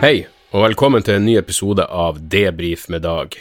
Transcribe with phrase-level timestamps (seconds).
[0.00, 0.22] Hei,
[0.56, 3.34] og velkommen til en ny episode av Debrif med Dag.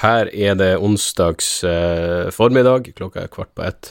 [0.00, 3.90] Her er det onsdags eh, formiddag, klokka er kvart på ett.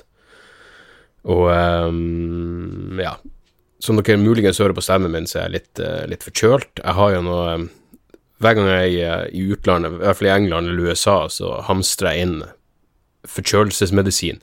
[1.29, 3.13] Og um, ja,
[3.77, 6.81] som dere muligens hører på stemmen min, så er jeg litt, eh, litt forkjølt.
[6.81, 7.69] Jeg har jo noe eh,
[8.41, 12.15] Hver gang jeg er i utlandet, i hvert fall i England eller USA, så hamstrer
[12.15, 12.37] jeg inn
[13.37, 14.41] forkjølelsesmedisin.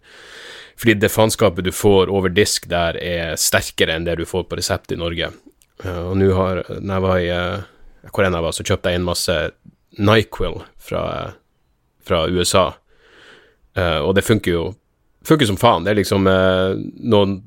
[0.78, 4.62] Fordi det faenskapet du får over disk der, er sterkere enn det du får på
[4.62, 5.34] resept i Norge.
[5.84, 7.68] Eh, og nå har Når jeg var i eh,
[8.12, 9.38] hvor enn jeg var, så kjøpte jeg inn masse
[9.98, 11.02] Nyquil fra,
[12.04, 12.70] fra USA.
[13.76, 14.64] Uh, og det funker jo
[15.24, 15.84] funker som faen.
[15.84, 17.40] Det er liksom uh, noen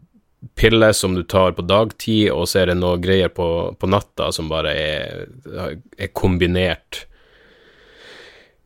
[0.56, 3.48] piller som du tar på dagtid, og så er det noe greier på,
[3.80, 5.28] på natta som bare er,
[5.98, 7.06] er kombinert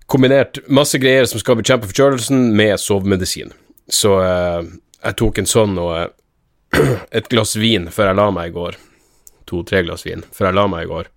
[0.09, 3.51] Kombinert masse greier som skal bekjempe forkjølelsen, med sovemedisin.
[3.93, 4.65] Så uh,
[5.03, 6.15] jeg tok en sånn og
[7.17, 8.79] et glass vin før jeg la meg i går.
[9.53, 11.11] To-tre glass vin før jeg la meg i går.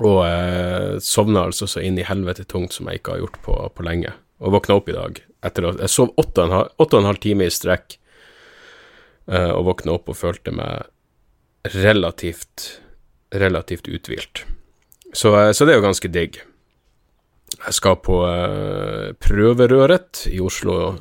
[0.00, 3.56] Og eh, sovna altså så inn i helvete tungt som jeg ikke har gjort på,
[3.76, 4.14] på lenge.
[4.42, 7.52] Og våkna opp i dag etter å Jeg sov åtte og en halv, time i
[7.52, 7.98] strekk,
[9.28, 12.78] eh, og våkna opp og følte meg relativt
[13.32, 14.44] relativt uthvilt.
[15.12, 16.40] Så, eh, så det er jo ganske digg.
[17.52, 20.98] Jeg skal på eh, prøverøret i Oslo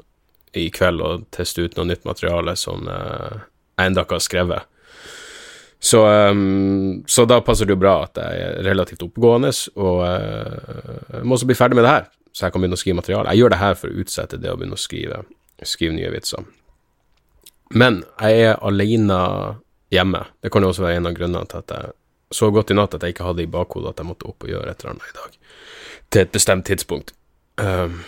[0.58, 3.40] i kveld og teste ut noe nytt materiale som eh,
[3.80, 4.71] jeg ennå ikke har skrevet.
[5.82, 9.50] Så, um, så da passer det jo bra at jeg er relativt oppegående,
[9.82, 13.00] og uh, må også bli ferdig med det her, så jeg kan begynne å skrive
[13.00, 13.34] materiale.
[13.34, 15.24] Jeg gjør det her for å utsette det å begynne å skrive,
[15.66, 16.46] skrive nye vitser.
[17.74, 19.18] Men jeg er alene
[19.92, 20.26] hjemme.
[20.44, 21.92] Det kan jo også være en av grunnene til at jeg
[22.32, 24.52] så godt i natt at jeg ikke hadde i bakhodet at jeg måtte opp og
[24.52, 25.38] gjøre et eller annet i dag,
[26.12, 27.14] til et bestemt tidspunkt.
[27.60, 28.02] Um,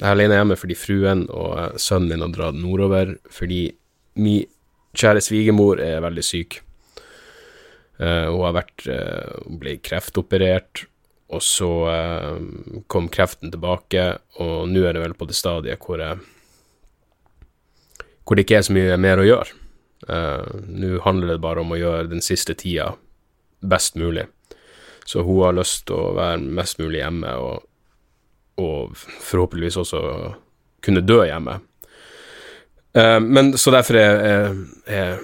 [0.00, 3.66] jeg er alene hjemme fordi fruen og sønnen min har dratt nordover, fordi
[4.16, 4.46] min
[4.96, 6.62] kjære svigermor er veldig syk.
[7.98, 10.80] Hun har vært Hun ble kreftoperert,
[11.30, 14.02] og så uh, kom kreften tilbake,
[14.42, 16.02] og nå er det vel på det stadiet hvor
[18.24, 19.60] Hvor det ikke er så mye mer å gjøre.
[20.68, 22.96] nå handler det bare om å gjøre den siste tida
[23.62, 24.26] best mulig.
[25.04, 27.64] Så hun har lyst til å være mest mulig hjemme, og,
[28.60, 30.00] og forhåpentligvis også
[30.84, 31.58] kunne dø hjemme.
[32.94, 34.54] Uh, men Så derfor er,
[34.86, 35.18] er,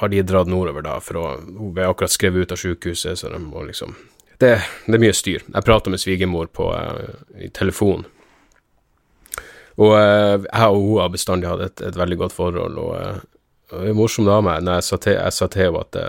[0.00, 3.30] har de dratt nordover, da, for å Hun ble akkurat skrevet ut av sykehuset, så
[3.30, 3.94] de må liksom
[4.36, 4.50] det,
[4.84, 5.44] det er mye styr.
[5.48, 8.02] Jeg prater med svigermor på uh, i telefon,
[9.80, 13.22] og uh, jeg og hun har bestandig hatt et, et veldig godt forhold, og,
[13.72, 14.52] det er morsom dame.
[14.60, 16.04] Når jeg sa til, henne at det,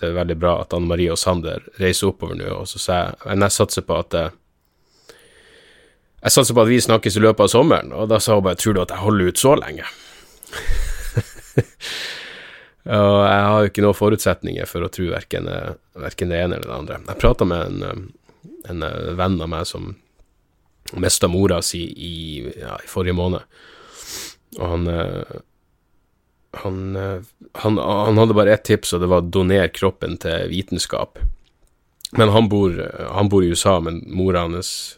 [0.00, 2.96] det er veldig bra at Anne Marie og Sander reiser oppover nå, og så sa
[3.02, 4.16] jeg jeg satser på at
[6.18, 8.58] jeg satser på at vi snakkes i løpet av sommeren, og da sa hun bare
[8.58, 9.86] Tror du at jeg holder ut så lenge?
[12.98, 15.48] og jeg har jo ikke noen forutsetninger for å tro verken,
[15.98, 17.00] verken det ene eller det andre.
[17.10, 18.06] Jeg prata med en,
[18.70, 18.86] en,
[19.18, 19.92] venn av meg som
[20.96, 22.16] mista mora si i,
[22.56, 23.58] ja, i forrige måned,
[24.56, 24.86] og han,
[26.62, 26.78] han,
[27.60, 31.20] han han, hadde bare ett tips, og det var 'doner kroppen til vitenskap'.
[32.16, 32.72] Men han bor,
[33.12, 34.96] han bor i USA, men mora hans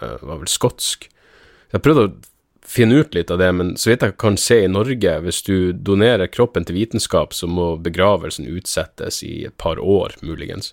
[0.00, 1.06] var vel skotsk.
[1.72, 2.12] Jeg prøvde å
[2.72, 5.72] finne ut litt av det, men så vidt jeg kan se i Norge, hvis du
[5.72, 10.72] donerer kroppen til vitenskap, så må begravelsen utsettes i et par år, muligens.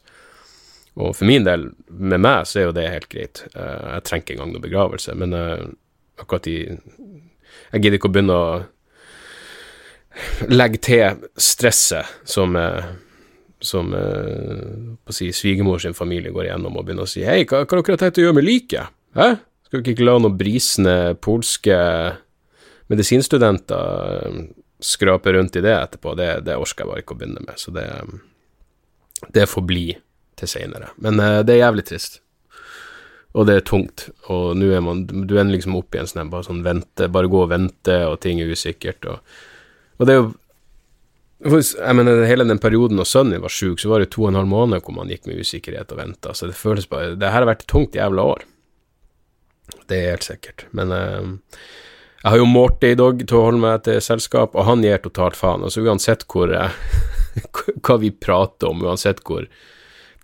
[1.00, 3.44] Og for min del, med meg, så er jo det helt greit.
[3.54, 5.36] Jeg trenger ikke engang noen begravelse, men
[6.20, 6.58] akkurat i
[7.70, 8.50] Jeg gidder ikke å begynne å
[10.50, 12.58] legge til stresset som
[13.60, 17.66] som på å si svigermor sin familie går igjennom, og begynner å si 'hei, hva,
[17.66, 18.88] hva dere har tenkt å gjøre med liket'?
[19.70, 21.76] Skal vi ikke la noen brisende polske
[22.90, 24.40] medisinstudenter
[24.82, 26.16] skrape rundt i det etterpå?
[26.18, 27.86] Det, det orker jeg bare ikke å begynne med, så det,
[29.36, 29.86] det får bli
[30.42, 30.90] til seinere.
[30.98, 32.18] Men uh, det er jævlig trist.
[33.38, 36.32] Og det er tungt, og nå er man Du ender liksom opp i en sånn
[36.34, 39.22] bare sånn vente, bare gå og vente, og ting er usikkert, og
[40.02, 40.32] Og det er jo
[41.40, 44.32] jeg mener, Hele den perioden når sønnen min var sjuk, så var det to og
[44.34, 46.34] en halv måned hvor man gikk med usikkerhet og venta.
[46.34, 48.44] Så det føles bare Det her har vært et tungt jævla år.
[49.88, 50.66] Det er helt sikkert.
[50.76, 51.30] Men eh,
[52.24, 55.00] jeg har jo Morty i dag til å holde meg til selskap, og han gir
[55.04, 55.64] totalt faen.
[55.64, 56.80] Altså uansett hvor eh,
[57.86, 59.48] hva vi prater om, uansett hvor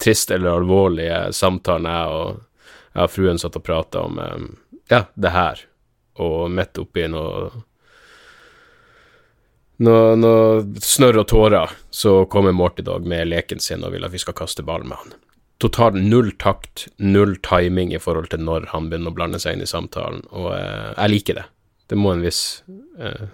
[0.02, 2.44] trist eller alvorlig samtalen er, og
[2.96, 4.44] jeg og fruen satt og prata om eh,
[4.92, 5.64] ja, det her,
[6.22, 7.50] og midt oppi noe
[9.84, 14.14] noe, noe snørr og tårer, så kommer Morty Dog med leken sin og vil at
[14.14, 15.16] vi skal kaste ball med han.
[15.64, 19.64] Totalt null takt, null timing i forhold til når han begynner å blande seg inn
[19.64, 21.46] i samtalen, og eh, jeg liker det.
[21.88, 22.42] Det må en viss
[23.00, 23.28] eh,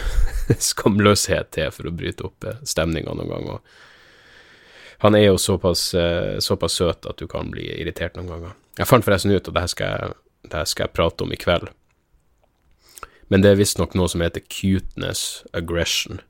[0.70, 3.82] skamløshet til for å bryte opp eh, stemninga noen ganger.
[5.04, 8.54] Han er jo såpass, eh, såpass, søt at du kan bli irritert noen ganger.
[8.78, 10.14] Jeg fant forresten ut, og det her skal
[10.46, 11.72] skal jeg prate om i kveld,
[13.26, 16.20] men det er visstnok noe som heter cuteness aggression,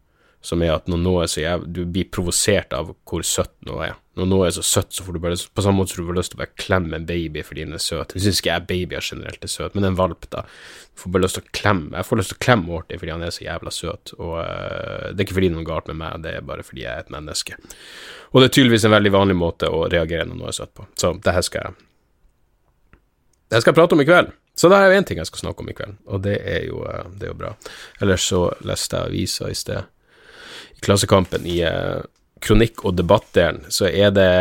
[0.41, 3.91] som er at når noe er så jævlig Du blir provosert av hvor søtt noe
[3.91, 3.99] er.
[4.17, 6.17] Når noe er så søtt, så får du bare På samme måte som du får
[6.17, 8.15] lyst til å bare klemme en baby fordi den er søt.
[8.17, 10.47] Jeg syns ikke jeg babyer generelt er søt, men en valp, da.
[10.95, 13.13] Du får bare lyst til å klemme Jeg får lyst til å klemme Morty fordi
[13.13, 16.01] han er så jævla søt, og uh, det er ikke fordi noe er galt med
[16.01, 17.59] meg, det er bare fordi jeg er et menneske.
[18.33, 20.89] Og det er tydeligvis en veldig vanlig måte å reagere når noe er søtt på.
[20.97, 21.79] Så det her skal jeg
[23.47, 24.33] Det her skal jeg prate om i kveld.
[24.57, 26.63] Så det er jo én ting jeg skal snakke om i kveld, og det er
[26.65, 27.53] jo, eh, det er jo bra.
[28.01, 29.85] Ellers så leste jeg avisa i sted.
[30.73, 32.01] I Klassekampen, i eh,
[32.47, 34.33] kronikk- og debattdelen, så er det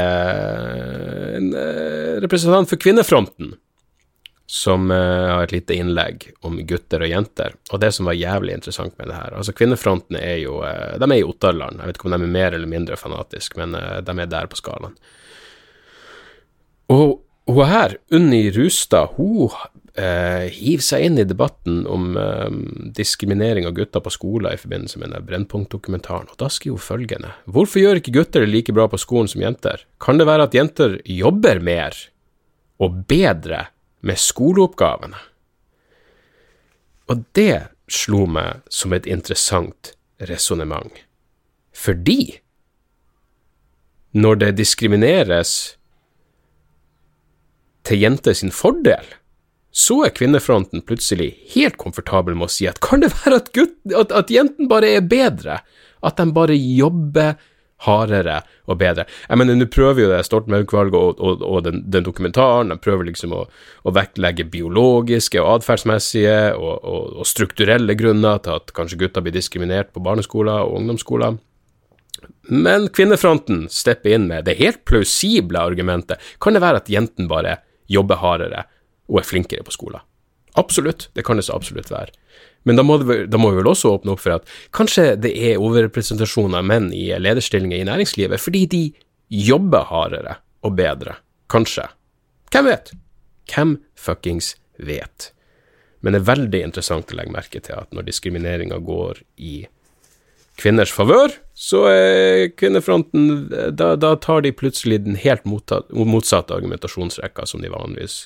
[1.39, 3.55] en eh, representant for Kvinnefronten
[4.45, 7.55] som har et lite innlegg om gutter og jenter.
[7.73, 11.15] Og det som var jævlig interessant med det her Altså, Kvinnefronten er jo De er
[11.17, 11.81] i Ottarland.
[11.81, 14.59] Jeg vet ikke om de er mer eller mindre fanatiske, men de er der på
[14.61, 14.93] skalaen.
[16.93, 19.49] Og hun her, Unni Rustad, hun
[19.97, 22.49] eh, hive seg inn i debatten om eh,
[22.95, 27.33] diskriminering av gutter på skolen i forbindelse med den Brennpunkt-dokumentaren, og da skriver hun følgende
[27.45, 29.85] Hvorfor gjør ikke gutter det like bra på skolen som jenter?
[30.01, 31.97] Kan det være at jenter jobber mer
[32.83, 33.67] og bedre
[34.05, 35.21] med skoleoppgavene?
[37.11, 39.93] Og det slo meg som et interessant
[40.25, 41.03] resonnement,
[41.75, 42.39] fordi
[44.15, 45.51] når det diskrimineres
[47.85, 49.05] til jenter sin fordel,
[49.75, 53.75] så er kvinnefronten plutselig helt komfortabel med å si at kan det være at, gutt,
[53.91, 55.59] at, at jentene bare er bedre?
[56.05, 57.35] At de bare jobber
[57.83, 58.37] hardere
[58.69, 59.03] og bedre.
[59.27, 63.09] Jeg mener, Nå prøver jo det Stoltenberg-utvalget og, og, og den, den, dokumentaren de prøver
[63.09, 63.41] liksom å,
[63.83, 69.91] å vektlegge biologiske og atferdsmessige og, og, strukturelle grunner til at kanskje gutter blir diskriminert
[69.91, 71.35] på barneskoler og ungdomsskoler.
[72.47, 76.21] Men kvinnefronten stepper inn med det helt plausible argumentet.
[76.39, 77.59] Kan det være at jentene bare
[77.91, 78.63] jobber hardere
[79.09, 80.03] og er flinkere på skolen.
[80.55, 82.13] Absolutt, det kan det så absolutt være.
[82.65, 85.61] Men da må, da må, vi vel også åpne opp for at kanskje det er
[85.61, 88.83] overrepresentasjon av menn i lederstillinger i næringslivet fordi de
[89.29, 91.19] jobber hardere og bedre.
[91.51, 91.85] Kanskje.
[92.53, 92.91] Hvem vet?
[93.51, 95.29] Hvem fuckings vet?
[96.01, 99.55] Men det er veldig interessant å legge merke til at når diskrimineringa går i
[100.55, 107.63] kvinners favør, så er kvinnefronten da, da, tar de plutselig den helt motsatte argumentasjonsrekka som
[107.63, 108.25] de vanligvis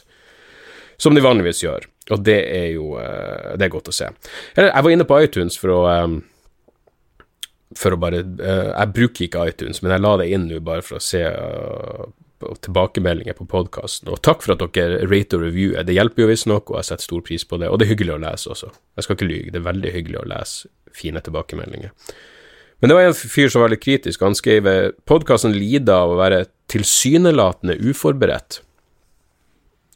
[0.99, 1.87] som de vanligvis gjør.
[2.13, 4.09] Og det er jo uh, det er godt å se.
[4.57, 6.19] Jeg var inne på iTunes for å um,
[7.77, 10.85] for å bare uh, Jeg bruker ikke iTunes, men jeg la det inn nå bare
[10.85, 11.21] for å se
[12.63, 14.09] tilbakemeldinger på podkasten.
[14.13, 15.83] Og takk for at dere rate og reviewer.
[15.83, 17.69] Det hjelper jo visstnok, og jeg setter stor pris på det.
[17.69, 18.71] Og det er hyggelig å lese også.
[18.95, 21.91] Jeg skal ikke lyge, det er veldig hyggelig å lese fine tilbakemeldinger.
[22.79, 24.23] Men det var en fyr som var litt kritisk.
[24.23, 24.69] Han skrev
[25.09, 28.61] podkasten lider av å være tilsynelatende uforberedt.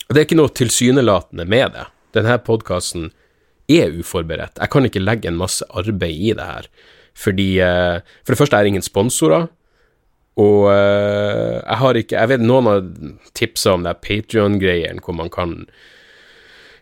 [0.08, 1.86] Og det er ikke noe tilsynelatende med det.
[2.18, 3.12] Denne podkasten
[3.72, 4.60] er uforberedt.
[4.60, 6.70] Jeg kan ikke legge en masse arbeid i det her.
[7.14, 9.48] Fordi eh, For det første er det ingen sponsorer.
[10.42, 12.86] Og eh, jeg har ikke Jeg vet noen har
[13.38, 15.60] tipsa om det er Patrion-greiene hvor man kan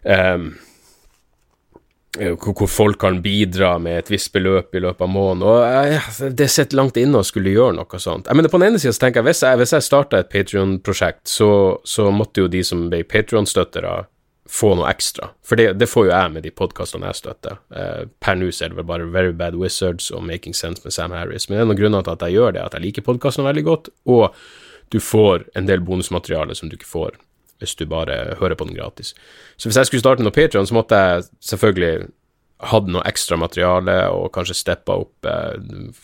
[0.07, 0.45] um,
[2.11, 5.43] hvor folk kan bidra med et visst beløp i løpet av måneden.
[5.47, 8.27] Og jeg, Det sitter langt inne å skulle gjøre noe sånt.
[8.27, 11.27] Jeg mener, På den ene sida tenker jeg hvis jeg, hvis jeg starta et Patrion-prosjekt,
[11.27, 14.05] så, så, måtte jo de som ble Patrion-støttere,
[14.51, 15.29] få noe ekstra.
[15.47, 17.61] For det, det, får jo jeg med de podkastene jeg støtter.
[17.71, 21.15] Eh, per nå er det vel bare Very Bad Wizards og Making Sense med Sam
[21.15, 21.47] Harris.
[21.47, 23.63] Men det er noen grunner til at jeg gjør det, at jeg liker podkastene veldig
[23.63, 24.35] godt, og
[24.91, 27.15] du får en del bonusmateriale som du ikke får
[27.61, 29.13] hvis du bare hører på den gratis.
[29.57, 32.09] Så hvis jeg skulle starte noe Patrion, så måtte jeg selvfølgelig
[32.69, 35.55] hatt noe ekstra materiale og kanskje steppa opp, eh,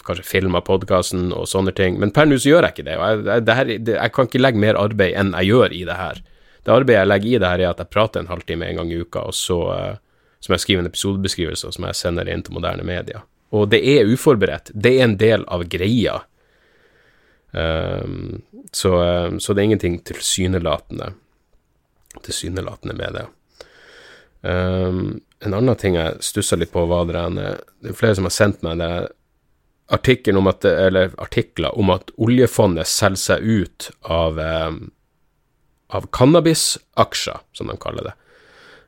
[0.07, 1.99] kanskje filma podkasten og sånne ting.
[2.01, 2.97] Men per nå så gjør jeg ikke det.
[2.97, 5.83] Og jeg, det her, det, jeg kan ikke legge mer arbeid enn jeg gjør i
[5.89, 6.21] det her.
[6.65, 8.89] Det arbeidet jeg legger i det her, er at jeg prater en halvtime en gang
[8.91, 9.93] i uka, og så, eh,
[10.41, 13.21] så må jeg skrive en episodebeskrivelse, og som jeg sender inn til moderne media.
[13.55, 14.73] Og det er uforberedt.
[14.73, 16.17] Det er en del av greia.
[17.51, 18.41] Um,
[18.75, 21.13] så, um, så, det er ingenting tilsynelatende
[22.23, 23.25] tilsynelatende med det.
[24.41, 28.35] Um, en annen ting jeg stussa litt på, var det Det er flere som har
[28.35, 28.91] sendt meg det
[29.93, 34.79] artikkelen om at, eller artikler om at oljefondet selger seg ut av, um,
[35.87, 38.15] av cannabisaksjer, som de kaller det.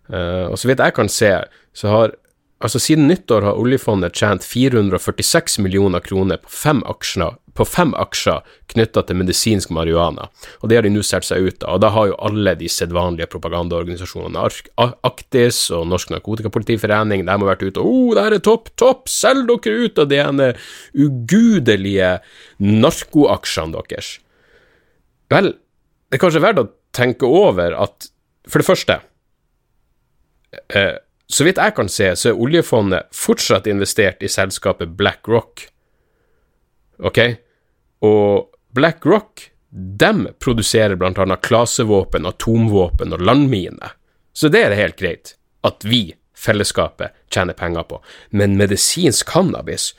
[0.10, 1.32] Uh, og så vidt jeg kan se,
[1.74, 2.18] så har
[2.60, 8.44] Altså, siden nyttår har oljefondet tjent 446 millioner kroner på fem aksjer, på fem aksjer
[8.74, 10.28] knytta til medisinsk marihuana,
[10.60, 11.78] og det har de nå solgt seg ut av.
[11.78, 14.44] Og da har jo alle de sedvanlige propagandaorganisasjonene,
[15.08, 19.08] Aktis og Norsk Narkotikapolitiforening, de har vært ute og oh, det her er topp, topp,
[19.12, 20.52] selg dere ut av de ene
[21.08, 22.14] ugudelige
[22.60, 24.18] narkoaksjene deres'.
[25.32, 25.54] Vel,
[26.10, 28.12] det er kanskje verdt å tenke over at,
[28.50, 28.96] for det første
[30.76, 30.98] eh,
[31.30, 35.68] så vidt jeg kan se, så er oljefondet fortsatt investert i selskapet BlackRock.
[37.06, 37.20] Ok?
[38.06, 43.94] Og BlackRock, dem produserer blant annet klasevåpen, atomvåpen og landminer.
[44.34, 45.36] Så det er det helt greit
[45.68, 48.02] at vi, fellesskapet, tjener penger på.
[48.32, 49.92] Men medisinsk cannabis,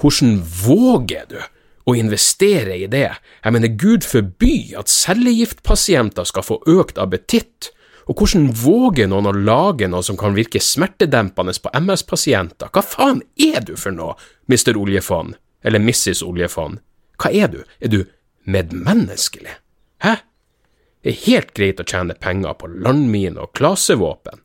[0.00, 1.40] hvordan våger du
[1.88, 3.10] å investere i det?
[3.44, 7.74] Jeg mener, gud forby at cellegiftpasienter skal få økt appetitt
[8.08, 12.70] og hvordan våger noen å lage noe som kan virke smertedempende på MS-pasienter?
[12.72, 14.16] Hva faen er du for noe,
[14.48, 14.78] Mr.
[14.80, 15.36] Oljefond?
[15.60, 16.22] Eller Mrs.
[16.24, 16.80] Oljefond?
[17.20, 17.60] Hva er du?
[17.84, 17.98] Er du
[18.48, 19.58] medmenneskelig?
[20.00, 20.14] Hæ?
[21.04, 24.40] Det er helt greit å tjene penger på landminer og klasevåpen,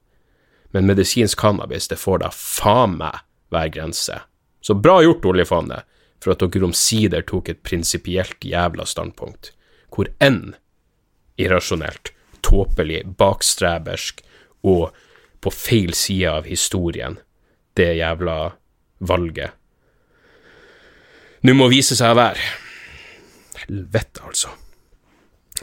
[0.75, 3.21] men medisinsk cannabis, det får da faen meg
[3.53, 4.17] hver grense.
[4.63, 5.87] Så bra gjort, oljefondet,
[6.23, 9.51] for at dere omsider tok et prinsipielt jævla standpunkt,
[9.93, 10.55] hvor enn
[11.41, 12.13] irrasjonelt
[12.45, 14.23] tåpelig, bakstrebersk
[14.69, 14.91] og
[15.43, 17.17] på feil side av historien,
[17.75, 18.37] det jævla
[19.03, 19.55] valget.
[21.43, 22.51] Nå må vise seg å være.
[23.63, 24.53] Helvete, altså.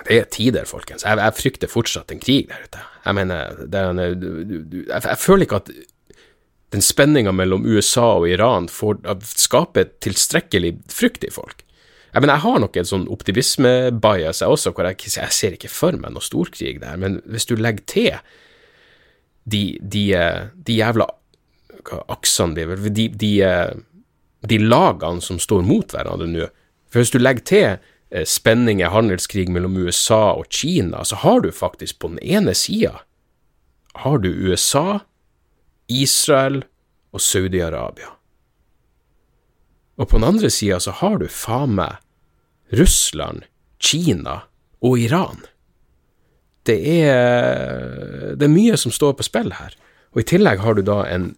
[0.01, 1.05] Det er tider, folkens.
[1.05, 2.83] Jeg, jeg, frykter fortsatt en krig der ute.
[3.07, 5.73] Jeg mener, en, jeg, jeg, føler ikke at
[6.75, 11.65] den spenninga mellom USA og Iran får, skaper tilstrekkelig frykt i folk.
[12.11, 15.71] Jeg, men jeg har nok en sånn optimisme-bias jeg også, hvor jeg, jeg, ser ikke
[15.71, 18.17] for meg noe storkrig der, men hvis du legger til
[19.51, 20.05] de, de,
[20.55, 21.07] de jævla
[22.13, 23.33] aksene de, de, de,
[24.51, 26.51] de lagene som står mot hverandre nå
[26.91, 31.53] For hvis du legger til eh, spenninger, handelskrig mellom USA og Kina, så har du
[31.55, 33.05] faktisk på den ene sida
[33.95, 35.01] har du USA,
[35.89, 36.63] Israel
[37.13, 38.20] og Saudi-Arabia.
[40.01, 42.01] Og på den andre sida så har du faen meg
[42.73, 43.45] Russland,
[43.83, 44.43] Kina
[44.81, 45.43] og Iran.
[46.65, 49.75] Det er, det er mye som står på spill her.
[50.15, 51.33] Og i tillegg har du da en,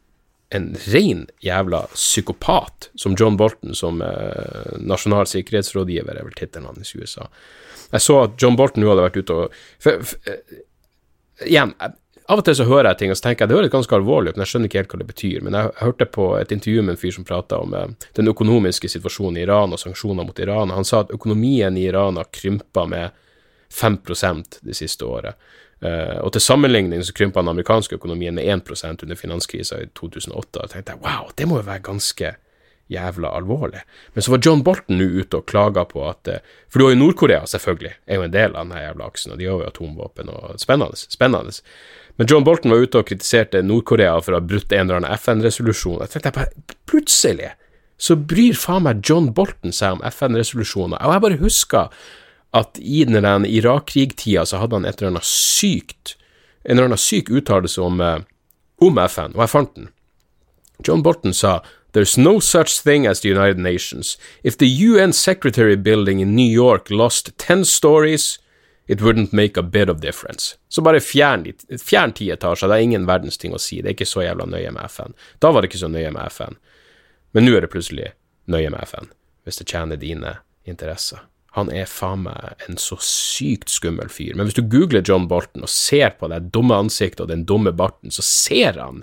[0.55, 6.95] en ren jævla psykopat som John Bolton, som eh, nasjonal sikkerhetsrådgiver, er vel tittelen hans
[6.95, 7.27] i USA.
[7.93, 10.63] Jeg så at John Bolton nå hadde vært ute og for, for, eh,
[11.43, 11.73] Igjen,
[12.31, 14.33] av og til så hører jeg ting og så tenker jeg det høres ganske alvorlig
[14.33, 15.41] ut, men jeg skjønner ikke helt hva det betyr.
[15.47, 17.89] Men jeg hørte på et intervju med en fyr som prata om eh,
[18.19, 20.75] den økonomiske situasjonen i Iran og sanksjoner mot Iran.
[20.77, 23.19] Han sa at økonomien i Iran har krympa med
[23.73, 23.99] 5
[24.61, 25.35] det siste året.
[25.83, 30.63] Eh, og til sammenligning så krympa den amerikanske økonomien med 1% under finanskrisa i 2008.
[30.63, 32.35] Og tenkte jeg wow, det må jo være ganske
[32.93, 33.81] jævla alvorlig.
[34.13, 36.95] Men så var John Bolton nå ute og klaga på at eh, For du har
[36.95, 39.69] jo Nord-Korea, selvfølgelig, er jo en del av denne jævla aksen, og de har jo
[39.69, 40.97] atomvåpen og Spennende.
[40.97, 41.53] Spennende.
[42.21, 45.17] Men John Bolton var ute og kritiserte Nord-Korea for å ha brutt en eller annen
[45.17, 46.01] FN-resolusjon.
[46.05, 47.53] Jeg tenkte bare, Plutselig
[48.03, 50.99] så bryr faen meg John Bolton seg om FN-resolusjoner.
[51.01, 52.03] Og jeg bare husker
[52.53, 56.17] at i den Irak-krigtida så hadde han et eller annet sykt
[56.65, 58.19] en eller annen syk uttalelse om, eh,
[58.81, 59.89] om FN, og jeg fant den.
[60.87, 61.61] John Bolton sa
[61.93, 64.17] There's no such thing as the United Nations.
[64.43, 68.39] If the UN Secretary building in New York lost 10 stories,
[68.93, 70.57] It wouldn't make a bit of difference.
[70.69, 71.47] Så bare fjern,
[72.13, 74.73] ti etasjer, det er ingen verdens ting å si, det er ikke så jævla nøye
[74.75, 75.15] med FN.
[75.41, 76.59] Da var det ikke så nøye med FN,
[77.33, 78.11] men nå er det plutselig
[78.53, 79.09] nøye med FN,
[79.47, 80.35] hvis det tjener dine
[80.69, 81.23] interesser.
[81.57, 84.33] Han er faen meg en så sykt skummel fyr.
[84.37, 87.75] Men hvis du googler John Bolton og ser på det dumme ansiktet og den dumme
[87.77, 89.03] barten, så ser han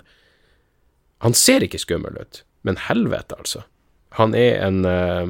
[1.20, 3.60] Han ser ikke skummel ut, men helvete, altså.
[4.16, 5.28] Han er en uh,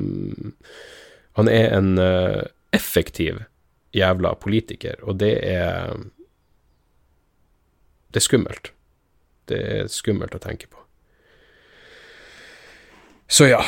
[1.35, 3.41] Han er en uh, effektiv
[3.97, 5.95] jævla politiker, og det er
[8.11, 8.73] Det er skummelt.
[9.47, 10.81] Det er skummelt å tenke på.
[13.31, 13.61] Så ja.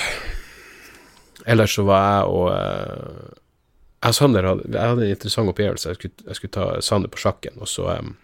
[1.46, 3.28] Ellers så var jeg og uh,
[4.02, 5.88] Jeg og Sander hadde, jeg hadde en interessant opplevelse.
[5.88, 8.16] Jeg skulle, jeg skulle ta Sander på sjakken, og så um,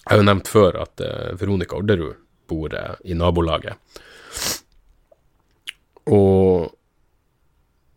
[0.00, 2.18] Jeg har jo nevnt før at uh, Veronica Orderud
[2.50, 2.74] bor
[3.06, 3.78] i nabolaget.
[6.10, 6.72] Og,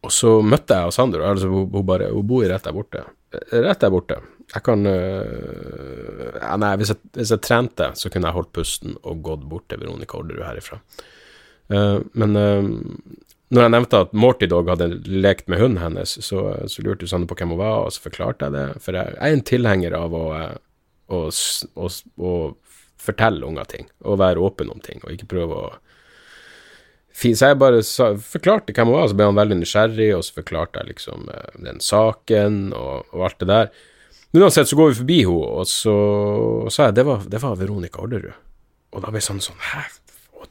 [0.03, 3.03] og så møtte jeg Sander, altså hun, hun bare Hun bor rett der borte.
[3.51, 4.19] Rett der borte.
[4.53, 9.23] Jeg kan øh, Nei, hvis jeg, hvis jeg, trente, så kunne jeg holdt pusten og
[9.25, 10.81] gått bort til Veronica Orderud herifra.
[11.71, 12.67] Uh, men uh,
[13.53, 17.29] når jeg nevnte at Morty Dog hadde lekt med hunden hennes, så, så lurte Sander
[17.29, 18.65] på hvem hun var, og så forklarte jeg det.
[18.83, 20.25] For jeg er en tilhenger av å,
[21.13, 21.89] å, å,
[22.27, 22.33] å
[23.03, 25.71] fortelle unger ting, og være åpen om ting, og ikke prøve å
[27.13, 30.39] så jeg bare sa, forklarte hvem hun var, så ble han veldig nysgjerrig, og så
[30.39, 31.27] forklarte jeg liksom
[31.61, 33.69] den saken og, og alt det der.
[34.33, 35.95] Men uansett så går vi forbi henne, og så
[36.73, 38.33] sa jeg det var, det var Veronica Orderud.
[38.93, 39.83] Og da ble han sånn Hæ?
[40.41, 40.47] Og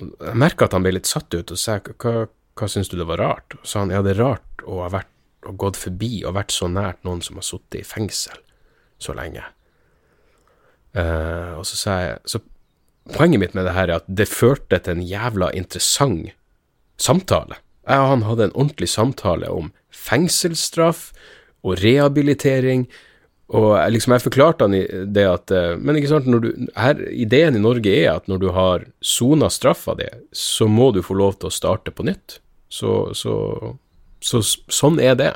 [0.00, 2.14] jeg merka at han ble litt satt ut, og sa hva,
[2.56, 3.58] hva syns du det var rart?
[3.60, 5.12] Og sa han ja, det er rart å ha vært
[5.48, 8.40] og gått forbi og vært så nært noen som har sittet i fengsel
[9.00, 9.44] så lenge.
[10.96, 12.40] Uh, og så sa jeg Så
[13.16, 16.32] poenget mitt med det her er at det førte til en jævla interessant
[17.00, 17.58] samtale.
[17.88, 21.10] Jeg og han hadde en ordentlig samtale om fengselsstraff
[21.64, 22.86] og rehabilitering
[23.50, 24.74] og jeg, liksom, jeg forklarte han
[25.10, 28.48] det at eh, Men ikke sant, du, her, ideen i Norge er at når du
[28.54, 32.38] har sona straffa di, så må du få lov til å starte på nytt.
[32.70, 33.34] Så, så,
[34.22, 35.32] så, sånn er det.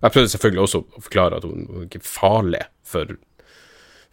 [0.00, 3.12] Jeg prøvde selvfølgelig også å forklare at hun, ikke er farlig for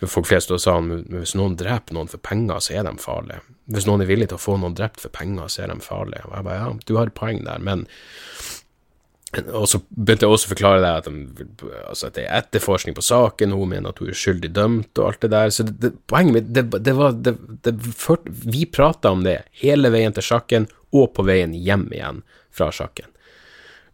[0.07, 0.51] folk flest.
[0.55, 3.41] Og sa han hvis noen dreper noen for penger, så er de farlige.
[3.69, 6.23] Hvis noen er villig til å få noen drept for penger, så er de farlige.
[6.29, 7.85] Og jeg bare ja, du har poeng der, men
[9.37, 12.95] og så begynte jeg også å forklare deg at, de, altså at, det er etterforskning
[12.97, 15.53] på saken, hun mener at hun er skyldig dømt og alt det der.
[15.53, 17.13] Så det, det, poenget mitt det, det var
[17.93, 22.71] ført, Vi prata om det hele veien til sjakken og på veien hjem igjen fra
[22.73, 23.11] sjakken.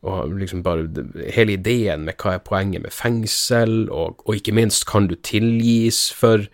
[0.05, 0.85] Og liksom bare
[1.33, 6.07] hele ideen med hva er poenget med fengsel, og, og ikke minst, kan du tilgis
[6.13, 6.45] for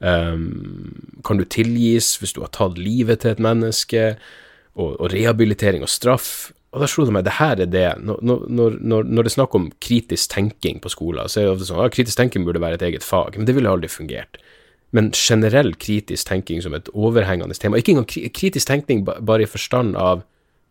[0.00, 4.14] um, Kan du tilgis hvis du har tatt livet til et menneske,
[4.76, 8.18] og, og rehabilitering og straff og da slo det meg, det her er det Når,
[8.20, 11.80] når, når, det er snakk om kritisk tenking på skolen, så er det ofte sånn
[11.80, 14.36] at ja, kritisk tenking burde være et eget fag, men det ville aldri fungert.
[14.92, 19.96] Men generell kritisk tenking som et overhengende tema, ikke engang kritisk tenkning bare i forstand
[19.96, 20.26] av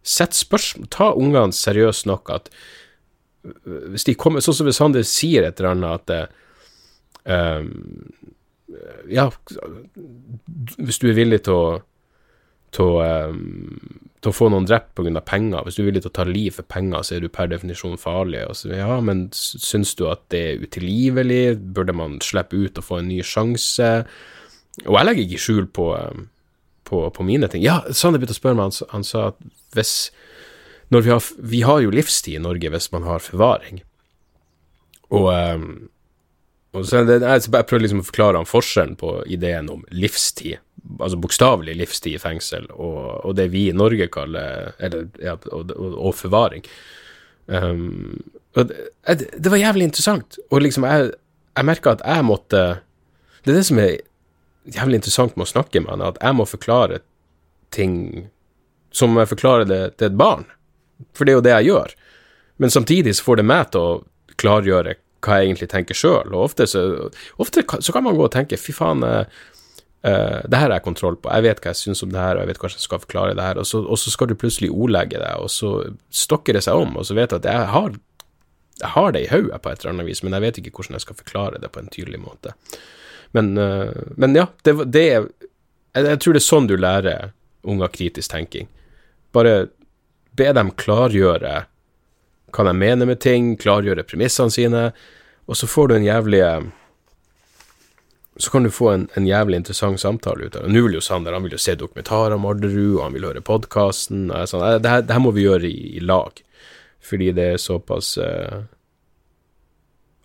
[0.06, 2.52] Sett spørsmål, ta ungene seriøst nok at
[3.66, 6.32] hvis de kommer, Sånn som hvis han sier et eller annet at
[7.30, 7.68] um,
[9.10, 9.28] Ja,
[10.78, 11.68] hvis du er villig til å
[12.76, 15.22] til um, å få noen drept pga.
[15.22, 15.64] penger.
[15.64, 17.98] Hvis du er villig til å ta liv for penger, så er du per definisjon
[18.02, 18.42] farlig.
[18.58, 21.58] Så, ja, men syns du at det er utilgivelig?
[21.76, 23.92] Burde man slippe ut og få en ny sjanse?
[24.86, 26.26] Og jeg legger ikke skjul på, um,
[26.86, 27.64] på, på mine ting.
[27.66, 29.42] Ja, Sander begynte å spørre meg, han, han sa at
[29.76, 29.96] hvis
[30.94, 33.82] vi har, vi har jo livstid i Norge hvis man har forvaring.
[35.14, 35.90] Og, um,
[36.76, 40.62] og så det, jeg, jeg prøvde liksom å forklare han forskjellen på ideen om livstid
[41.00, 45.72] altså bokstavelig livstid i fengsel, og, og, det vi i Norge kaller eller, ja, og,
[45.76, 46.66] og, forvaring.
[47.48, 48.22] Um,
[48.56, 51.12] og det, det, var jævlig interessant, og liksom jeg,
[51.56, 52.62] jeg merka at jeg måtte
[53.46, 53.92] Det er det som er
[54.74, 57.02] jævlig interessant med å snakke med han, at jeg må forklare
[57.76, 57.96] ting
[58.96, 60.46] som jeg forklarer det til et barn,
[61.16, 61.96] for det er jo det jeg gjør.
[62.64, 66.52] Men samtidig så får det meg til å klargjøre hva jeg egentlig tenker sjøl, og
[66.52, 66.86] ofte så,
[67.42, 69.04] ofte så kan man gå og tenke fy faen,
[70.06, 72.38] Uh, det her har jeg kontroll på, jeg vet hva jeg syns om det her,
[72.38, 74.36] og jeg vet hvordan jeg skal forklare det her, og så, og så skal du
[74.38, 75.72] plutselig ordlegge det, og så
[76.14, 77.96] stokker det seg om, og så vet du at jeg har,
[78.84, 81.00] jeg har det i hodet på et eller annet vis, men jeg vet ikke hvordan
[81.00, 82.54] jeg skal forklare det på en tydelig måte.
[83.36, 85.28] Men, uh, men ja, det, det er
[85.96, 87.32] jeg, jeg, tror det er sånn du lærer
[87.66, 88.68] unger kritisk tenking.
[89.36, 89.68] Bare
[90.36, 91.66] be dem klargjøre
[92.56, 94.90] hva de mener med ting, klargjøre premissene sine,
[95.46, 96.42] og så får du en jævlig
[98.38, 100.74] så kan du få en, en jævlig interessant samtale ut av det.
[100.74, 103.44] Nå vil jo Sander han vil jo se dokumentarer om Orderud, og han vil høre
[103.46, 104.28] podkasten.
[104.50, 106.42] Sånn, det, det her må vi gjøre i, i lag,
[107.04, 108.66] fordi det er såpass uh,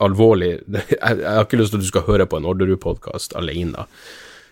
[0.03, 0.53] alvorlig.
[0.91, 3.87] Jeg, har ikke lyst til at du skal høre på en Orderud-podkast alene.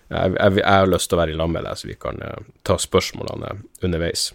[0.08, 2.22] Jeg, jeg, jeg, har lyst til å være i lag med deg, så vi kan
[2.24, 4.30] uh, ta spørsmålene underveis.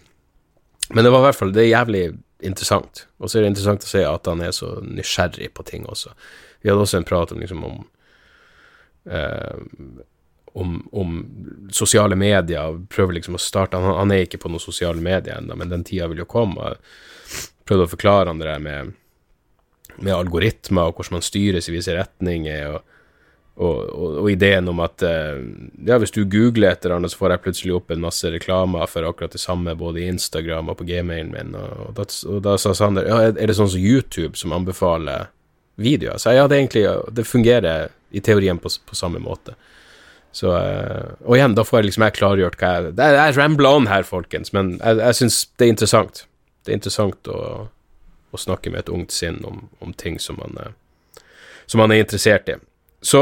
[0.92, 2.04] Men det var i hvert fall det er jævlig
[2.44, 3.06] interessant.
[3.18, 6.12] Og så er det interessant å se at han er så nysgjerrig på ting også.
[6.62, 7.80] Vi hadde også en prat om, liksom, om
[9.10, 10.04] uh,
[10.54, 11.26] om, om,
[11.72, 12.78] sosiale medier.
[12.90, 15.82] Prøver liksom å starte Han, han er ikke på noen sosiale medier ennå, men den
[15.86, 16.76] tida vil jo komme.
[17.66, 18.94] Prøvde å forklare han det der med,
[20.02, 22.74] med algoritmer og hvordan man styres i visse retninger.
[22.74, 22.90] og
[23.54, 25.36] og, og, og, ideen om at eh,
[25.86, 29.06] ja, hvis du googler et eller så får jeg plutselig opp en masse reklamer for
[29.06, 31.54] akkurat det samme, både i Instagram og på gmailen min.
[31.54, 35.28] Og, og da sa Sander ja, er det sånn som YouTube som anbefaler
[35.78, 36.18] videoer?
[36.18, 36.82] Så ja, det, egentlig,
[37.14, 39.54] det fungerer i teorien på, på samme måte.
[40.34, 43.76] Så, uh, og igjen, da får jeg liksom jeg klargjort hva jeg Det er rambler
[43.78, 46.24] on her, folkens, men jeg, jeg syns det er interessant.
[46.66, 47.38] Det er interessant å,
[48.34, 51.20] å snakke med et ungt sinn om, om ting som man, uh,
[51.66, 52.58] som man er interessert i.
[53.04, 53.20] Så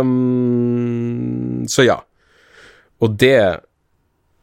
[0.00, 2.04] um, Så ja.
[2.98, 3.60] Og det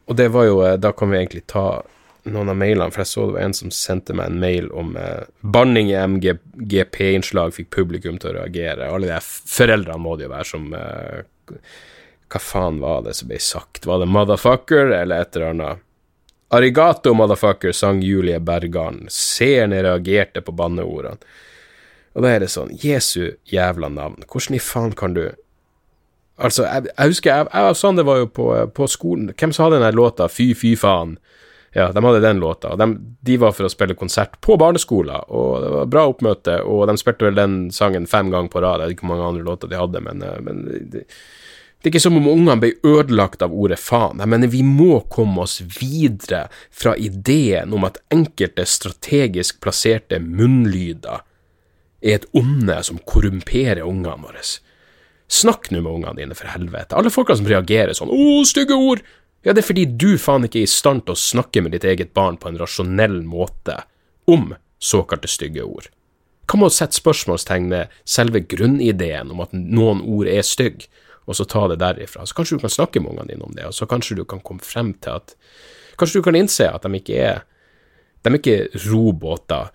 [0.06, 1.82] Og det var jo Da kan vi egentlig ta
[2.28, 4.90] noen av mailene, for jeg så det var en som sendte meg en mail om
[5.00, 8.90] eh, banning i MGP-innslag fikk publikum til å reagere.
[8.92, 11.54] Alle de foreldrene må det jo være som eh,
[12.28, 13.86] Hva faen var det som ble sagt?
[13.88, 15.87] Var det 'motherfucker' eller et eller annet?
[16.48, 19.06] Arigato, motherfucker, sang Julie Bergan.
[19.12, 21.20] Seerne reagerte på banneordene.
[22.16, 24.24] Og da er det sånn Jesu jævla navn.
[24.26, 25.28] Hvordan i faen kan du
[26.38, 29.32] Altså, jeg, jeg husker jeg, jeg og Sander var jo på, på skolen.
[29.34, 31.16] Hvem som hadde den låta 'Fy, fy faen'?
[31.74, 32.76] Ja, de hadde den låta.
[32.76, 32.86] De,
[33.20, 36.60] de, var for å spille konsert på barneskolen, og det var bra oppmøte.
[36.62, 38.80] Og de spilte vel den sangen fem ganger på rad.
[38.80, 40.62] Jeg vet ikke hvor mange andre låter de hadde, men, eh, men
[40.94, 41.04] det,
[41.78, 44.18] det, er ikke som om ungene ble ødelagt av ordet faen.
[44.18, 51.22] Jeg mener, vi må komme oss videre fra ideen om at enkelte strategisk plasserte munnlyder
[52.02, 54.42] er et onde som korrumperer ungene våre.
[55.28, 56.96] Snakk nå med ungene dine, for helvete.
[56.98, 59.04] Alle folka som reagerer sånn 'Å, stygge ord',
[59.44, 61.84] ja, det er fordi du faen ikke er i stand til å snakke med ditt
[61.84, 63.84] eget barn på en rasjonell måte
[64.26, 65.88] om såkalte stygge ord.
[66.48, 70.88] Hva med å sette spørsmålstegn ved selve grunnideen om at noen ord er stygge,
[71.28, 72.24] og så ta det derifra?
[72.26, 74.40] Så kanskje du kan snakke med ungene dine om det, og så kanskje du kan
[74.44, 75.36] komme frem til at
[75.98, 77.40] Kanskje du kan innse at de ikke er
[78.22, 79.72] De er ikke robåter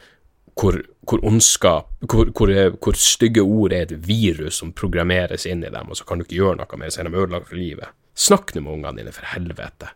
[0.55, 0.77] hvor,
[1.09, 5.89] hvor ondskap hvor, hvor, hvor, stygge ord er et virus som programmeres inn i dem,
[5.89, 7.95] og så kan du ikke gjøre noe med det, så er de ødelagt for livet.
[8.13, 9.89] Snakk nå med ungene dine, for helvete.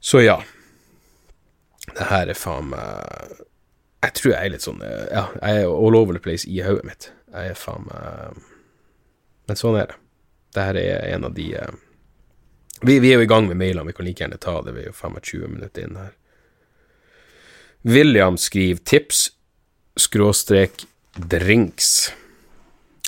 [0.00, 0.38] Så ja.
[1.86, 3.42] Det her er faen meg
[4.04, 6.86] Jeg tror jeg er litt sånn Ja, jeg er all over the place i hodet
[6.86, 7.10] mitt.
[7.32, 8.44] Jeg er faen meg
[9.46, 9.98] Men sånn er det.
[10.56, 11.74] Dette er en av de eh,
[12.82, 14.74] vi, vi, er jo i gang med mailene, vi kan like gjerne ta det.
[14.76, 16.12] Vi er jo 25 minutter inn her.
[17.86, 19.30] William skriver tips
[19.96, 20.84] skråstrek
[21.16, 22.10] drinks.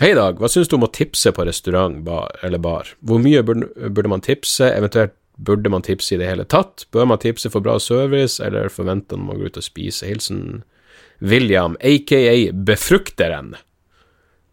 [0.01, 0.39] Hei, Dag.
[0.39, 2.93] Hva syns du om å tipse på restaurant bar, eller bar?
[3.05, 6.87] Hvor mye burde, man tipse, eventuelt burde man tipse i det hele tatt?
[6.95, 10.07] Bør man tipse for bra service, eller forventer man å gå ut og spise?
[10.07, 10.63] Hilsen
[11.19, 12.23] William, aka
[12.55, 13.57] Befrukteren.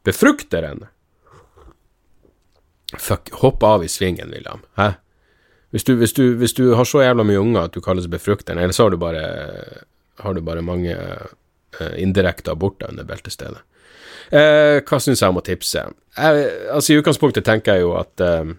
[0.05, 0.87] Befrukteren?
[3.01, 4.63] Fuck, hopp av i svingen, William.
[4.79, 4.91] Hæ?
[5.75, 8.61] Hvis du, hvis, du, hvis du, har så jævla mye unger at du kalles befrukteren,
[8.61, 9.23] eller så har du bare,
[10.23, 13.59] har du bare mange uh, indirekte aborter under beltestedet.
[14.31, 15.83] Uh, hva syns jeg om å tipse?
[16.15, 18.55] Jeg, altså I utgangspunktet tenker jeg jo at uh,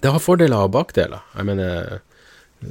[0.00, 1.26] det har fordeler og bakdeler.
[1.34, 2.00] Jeg mener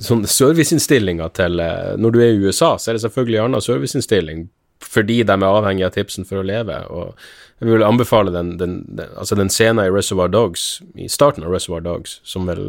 [0.04, 1.62] sånn serviceinnstillinga til
[2.02, 4.48] Når du er i USA, så er det selvfølgelig en annen serviceinnstilling
[4.98, 6.82] fordi de er avhengig av tipsen for å leve.
[6.90, 7.14] og
[7.58, 11.54] jeg vil anbefale den, den, den, altså den scenen i Reservoir Dogs, i starten av
[11.54, 12.62] Reservoir Dogs, som vel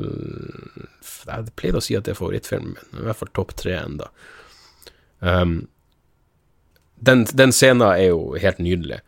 [1.29, 4.09] Jeg pleide å si at det er favorittfilmen min, i hvert fall topp tre enda.
[5.21, 5.67] Um,
[7.05, 9.03] den, den scenen er jo helt nydelig.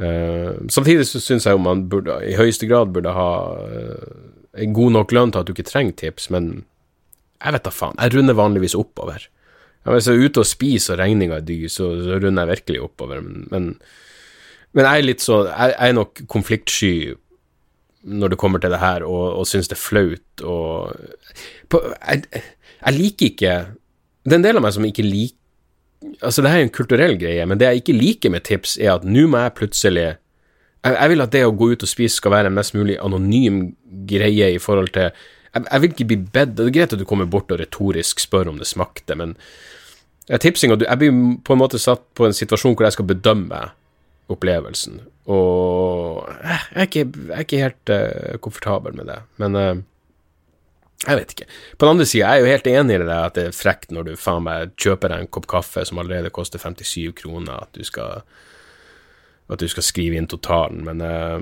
[0.00, 3.30] Uh, samtidig så syns jeg jo man burde, i høyeste grad burde ha
[3.68, 4.16] uh,
[4.56, 6.64] en god nok lønn til at du ikke trenger tips, men
[7.42, 8.00] jeg vet da faen.
[8.00, 9.28] Jeg runder vanligvis oppover.
[9.88, 12.58] Ja, hvis jeg er ute og spiser og regninga er dyr, så, så, runder jeg
[12.58, 13.70] virkelig oppover, men, men,
[14.76, 16.92] men jeg er litt så Jeg, jeg er nok konfliktsky
[18.08, 20.92] når det kommer til det her, og, og syns det er flaut og
[21.72, 22.44] på, jeg,
[22.84, 23.54] jeg liker ikke
[24.28, 25.36] Det er en del av meg som ikke liker
[26.22, 28.92] Altså, det her er en kulturell greie, men det jeg ikke liker med tips, er
[28.92, 30.04] at nå må jeg plutselig
[30.86, 33.64] jeg, vil at det å gå ut og spise skal være en mest mulig anonym
[34.06, 37.08] greie i forhold til Jeg, jeg vil ikke bli bedt Det er greit at du
[37.08, 39.34] kommer bort og retorisk spør om det smakte, men
[40.28, 43.08] jeg, tipsing, og jeg blir på en måte satt på en situasjon hvor jeg skal
[43.08, 43.60] bedømme
[44.28, 45.00] opplevelsen,
[45.32, 49.84] og jeg er ikke, jeg er ikke helt uh, komfortabel med det, men uh,
[51.06, 51.46] jeg vet ikke.
[51.78, 53.92] På den andre sida, jeg er jo helt enig i det at det er frekt
[53.94, 57.70] når du faen meg kjøper deg en kopp kaffe som allerede koster 57 kroner, at
[57.78, 58.24] du skal
[59.48, 61.38] at du skal skrive inn totalen, men uh,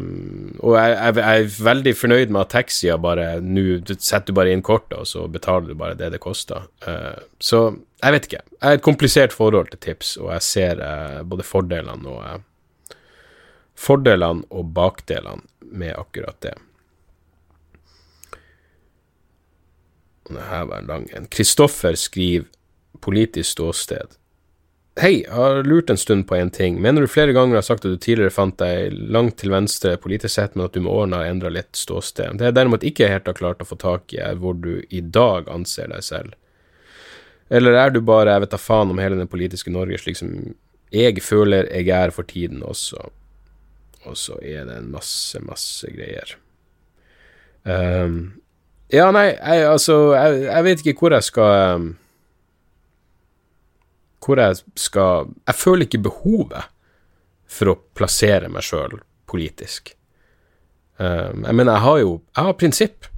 [0.62, 4.52] Og jeg, jeg, jeg, er veldig fornøyd med at taxia bare Nå setter du bare
[4.54, 6.68] inn kortet, og så betaler du bare det det koster.
[6.86, 7.68] Uh, så
[8.02, 8.42] jeg vet ikke.
[8.60, 12.44] Jeg har et komplisert forhold til tips, og jeg ser uh, både fordelene og
[13.76, 16.54] Fordelene og bakdelene med akkurat det.
[20.30, 21.26] Det her var en lang en.
[21.28, 22.48] Kristoffer skriver
[23.04, 24.16] politisk ståsted.
[24.96, 26.78] Hei, jeg har lurt en stund på en ting.
[26.80, 30.38] Mener du flere ganger har sagt at du tidligere fant deg langt til venstre politisk
[30.38, 32.38] sett, men at du med årene har endra litt ståsted?
[32.40, 35.02] Det jeg derimot ikke helt har klart å få tak i, er hvor du i
[35.04, 36.32] dag anser deg selv.
[37.52, 40.32] Eller er du bare jeg vet da faen om hele det politiske Norge, slik som
[40.94, 43.10] jeg føler jeg er for tiden også?
[44.06, 46.36] og så er det en masse, masse greier.
[47.66, 48.38] Um,
[48.92, 51.88] ja, nei, jeg, altså, jeg, jeg, vet ikke hvor jeg skal um,
[54.26, 56.72] Hvor jeg skal Jeg føler ikke behovet
[57.46, 58.98] for å plassere meg sjøl
[59.30, 59.92] politisk.
[60.98, 63.08] Um, jeg mener, jeg har jo Jeg har prinsipp.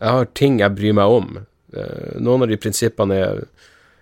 [0.00, 1.42] Jeg har ting jeg bryr meg om.
[1.72, 3.42] Uh, noen av de prinsippene er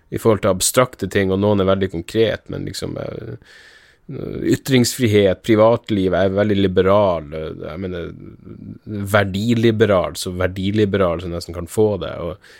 [0.09, 3.35] i forhold til abstrakte ting, og noen er veldig konkret, men liksom uh,
[4.09, 7.27] Ytringsfrihet, privatliv, jeg er veldig liberal.
[7.61, 8.07] Jeg mener
[9.13, 12.15] verdiliberal, så verdiliberal som nesten kan få det.
[12.25, 12.55] Og,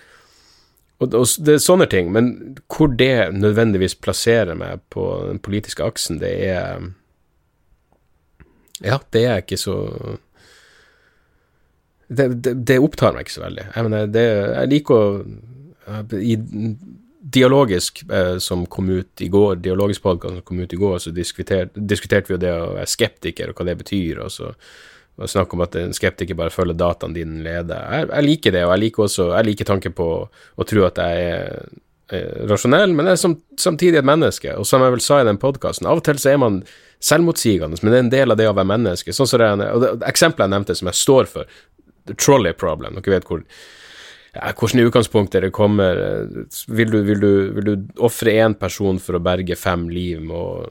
[0.99, 2.31] og, og, det er sånne ting, men
[2.67, 6.89] hvor det nødvendigvis plasserer meg på den politiske aksen, det er
[8.79, 9.75] Ja, det er ikke så
[12.09, 13.65] det, det, det opptar meg ikke så veldig.
[13.75, 14.23] Jeg, mener, det,
[14.55, 15.09] jeg liker å
[16.17, 16.35] i,
[17.19, 21.13] dialogisk eh, som kom ut i går, dialogisk podkast som kom ut i går, så
[21.13, 24.53] diskuterte, diskuterte vi jo det å være skeptiker, og hva det betyr, og så
[25.19, 27.85] og snakk om at en skeptiker bare følger dataen din leder.
[27.91, 31.01] Jeg, jeg, liker det, og jeg liker også jeg liker tanken på å tro at
[31.03, 31.65] jeg er,
[32.15, 34.53] er rasjonell, men jeg er som, samtidig et menneske.
[34.55, 36.61] Og som jeg vel sa i den podkasten, av og til så er man
[37.03, 39.15] selvmotsigende, men det er en del av det å være menneske.
[39.15, 41.59] Sånn som det, og det, Eksempelet jeg nevnte, som jeg står for,
[42.09, 43.43] the trolley problem, dere vet hvor
[44.33, 45.97] ja, hvordan utgangspunktet det kommer
[46.69, 47.31] Vil du, vil du,
[47.65, 47.71] du
[48.05, 50.69] ofre én person for å berge fem liv med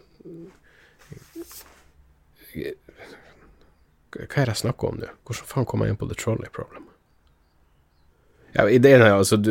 [4.27, 5.11] Hva er det jeg snakker om nå?
[5.27, 6.89] Hvordan faen kom jeg inn på the trolley problem?
[8.57, 9.51] Ja, ideen er altså du,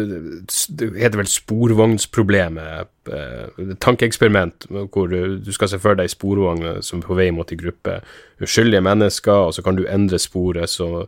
[0.80, 2.90] Det heter vel sporvognsproblemet.
[3.14, 7.52] Eh, tankeeksperiment hvor du, du, skal se for deg sporvogn som er på vei mot
[7.52, 8.00] en gruppe
[8.44, 11.06] uskyldige mennesker, og så kan du endre sporet så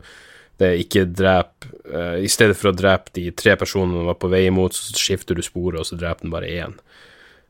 [0.59, 4.31] det ikke drep eh, I stedet for å drepe de tre personene du var på
[4.31, 6.77] vei imot, så skifter du sporet, og så dreper den bare én.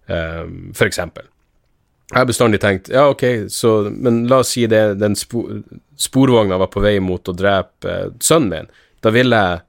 [0.08, 0.46] eh,
[0.78, 1.28] for eksempel.
[2.10, 5.44] Jeg har bestandig tenkt ja, ok, så, men la oss si det, den spo,
[6.00, 8.72] sporvogna var på vei mot å drepe eh, sønnen min.
[9.04, 9.62] Da ville jeg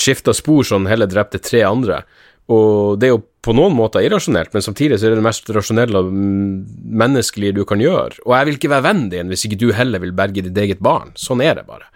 [0.00, 2.02] skifta spor sånn heller drepte tre andre.
[2.50, 5.48] Og det er jo på noen måter irrasjonelt, men samtidig så er det det mest
[5.54, 8.18] rasjonelle og menneskelige du kan gjøre.
[8.26, 10.82] Og jeg vil ikke være vennen din hvis ikke du heller vil berge ditt eget
[10.84, 11.14] barn.
[11.18, 11.86] Sånn er det bare.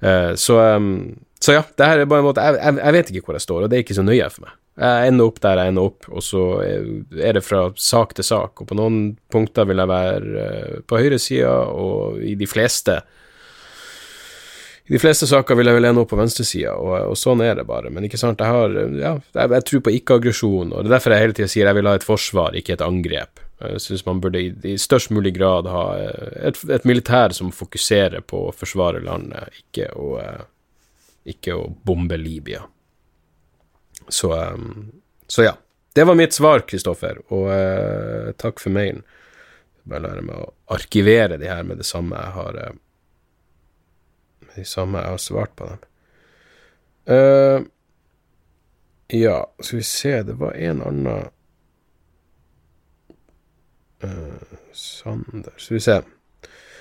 [0.00, 3.12] Uh, så, um, så, ja, det her er bare en måte jeg, jeg, jeg, vet
[3.12, 4.56] ikke hvor jeg står, og det er ikke så nøye for meg.
[4.80, 8.62] Jeg ender opp der jeg ender opp, og så er det fra sak til sak.
[8.62, 9.00] Og på noen
[9.32, 13.00] punkter vil jeg være uh, på høyresida, og i de fleste
[14.90, 17.60] i de fleste saker vil jeg vel ende opp på venstresida, og, og sånn er
[17.60, 17.92] det bare.
[17.94, 21.14] Men ikke sant, jeg har Ja, jeg, jeg tror på ikke-aggresjon, og det er derfor
[21.14, 23.44] jeg hele tida sier jeg vil ha et forsvar, ikke et angrep.
[23.60, 27.52] Jeg syns man burde i, i, størst mulig grad ha eh, et, et, militær som
[27.54, 30.42] fokuserer på å forsvare landet, ikke å, eh,
[31.36, 32.64] ikke å bombe Libya.
[34.10, 34.92] Så, um,
[35.26, 35.56] så, ja.
[35.92, 39.02] Det var mitt svar, Kristoffer, og uh, takk for mailen.
[39.90, 42.78] Bare lære meg å arkivere de her med det samme jeg har uh,
[44.44, 45.86] Med de samme jeg har svart på dem.
[47.10, 47.66] Uh,
[49.10, 51.30] ja, skal vi se, det var en annen
[54.72, 55.96] Sander Skal vi se.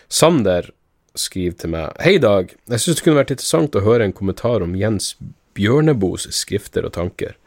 [0.08, 0.70] Sander
[1.18, 2.54] skriver til meg Hei, Dag.
[2.70, 5.16] Jeg syns det kunne vært interessant å høre en kommentar om Jens
[5.58, 7.38] Bjørneboes skrifter og tanker.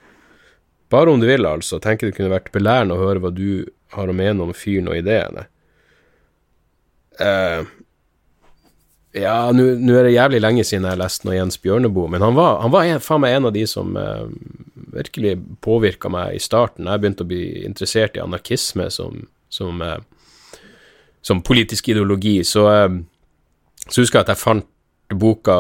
[0.92, 1.80] Bare om du vil, altså.
[1.80, 4.98] Tenker det kunne vært belærende å høre hva du har å mene om fyren og
[4.98, 5.46] ideene.
[7.20, 7.64] Uh,
[9.16, 12.36] ja, nå er det jævlig lenge siden jeg har lest noe Jens Bjørneboe, men han
[12.36, 14.24] var, han var en, faen meg en av de som uh,
[14.96, 16.88] virkelig påvirka meg i starten.
[16.88, 19.96] Jeg begynte å bli interessert i anarkisme som som, uh,
[21.20, 22.64] som politisk ideologi, så,
[23.88, 24.68] så husker jeg at jeg fant
[25.18, 25.56] boka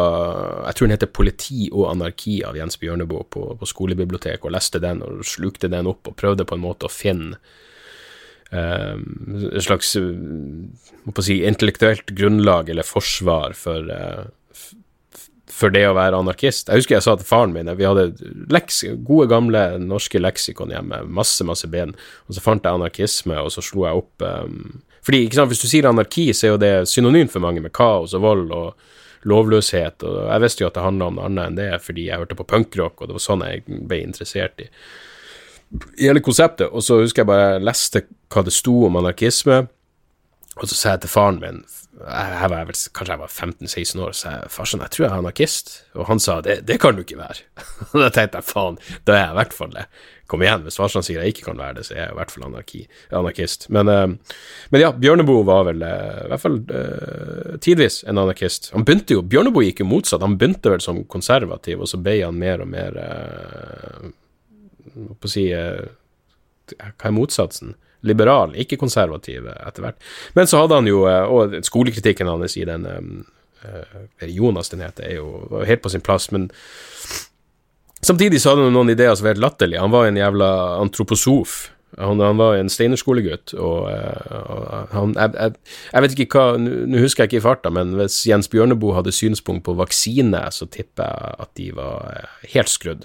[0.66, 4.80] Jeg tror den heter 'Politi og anarki' av Jens Bjørneboe på, på skolebiblioteket, og leste
[4.82, 7.38] den og slukte den opp og prøvde på en måte å finne
[8.52, 9.02] um,
[9.52, 14.70] et slags må si, intellektuelt grunnlag eller forsvar for, uh,
[15.52, 16.68] for det å være anarkist.
[16.68, 18.12] Jeg husker jeg sa til faren min Vi hadde
[18.52, 21.94] leks, gode, gamle norske leksikon hjemme, masse, masse ben,
[22.28, 25.62] og så fant jeg anarkisme, og så slo jeg opp um, Fordi, ikke sant, hvis
[25.64, 28.90] du sier anarki, så er jo det synonymt for mange med kaos og vold og
[29.28, 32.22] lovløshet, og jeg visste jo at det handla om noe annet enn det, fordi jeg
[32.22, 34.70] hørte på punkrock, og det var sånn jeg ble interessert i
[35.98, 36.68] i hele konseptet.
[36.68, 39.62] Og så husker jeg bare jeg leste hva det sto om anarkisme,
[40.60, 41.62] og så sa jeg til faren min
[42.02, 45.20] jeg var vel, Kanskje jeg var 15-16 år, så jeg farsan, jeg tror jeg er
[45.20, 45.70] anarkist.
[45.92, 47.44] Og han sa det, det kan du ikke være.
[47.92, 49.84] Og da tenkte jeg faen, da er jeg i hvert fall det.
[50.32, 52.32] Kom igjen, hvis farsan sier jeg ikke kan være det, så er jeg i hvert
[52.32, 52.80] fall anarki,
[53.12, 53.68] anarkist.
[53.76, 54.40] Men, uh,
[54.72, 58.72] men ja, Bjørneboe var vel uh, i hvert fall uh, tidvis en anarkist.
[58.72, 60.24] Han begynte jo, Bjørneboe gikk jo motsatt.
[60.24, 64.10] Han begynte vel som konservativ, og så ble han mer og mer uh,
[64.92, 67.76] skal å si Hva er motsatsen?
[68.02, 69.98] Liberal, ikke konservativ etter hvert.
[70.34, 72.86] Men så hadde han jo Og skolekritikken hans i den
[74.26, 76.50] Jonas den heter, er jo helt på sin plass, men
[78.02, 79.82] samtidig så hadde han noen ideer som var helt latterlige.
[79.82, 81.70] Han var en jævla antroposof.
[81.98, 85.52] Han, han, var en steinerskolegutt, og, og han jeg, jeg,
[85.92, 89.12] jeg, vet ikke hva Nå husker jeg ikke i farta, men hvis Jens Bjørneboe hadde
[89.12, 93.04] synspunkt på vaksine, så tipper jeg at de var helt skrudd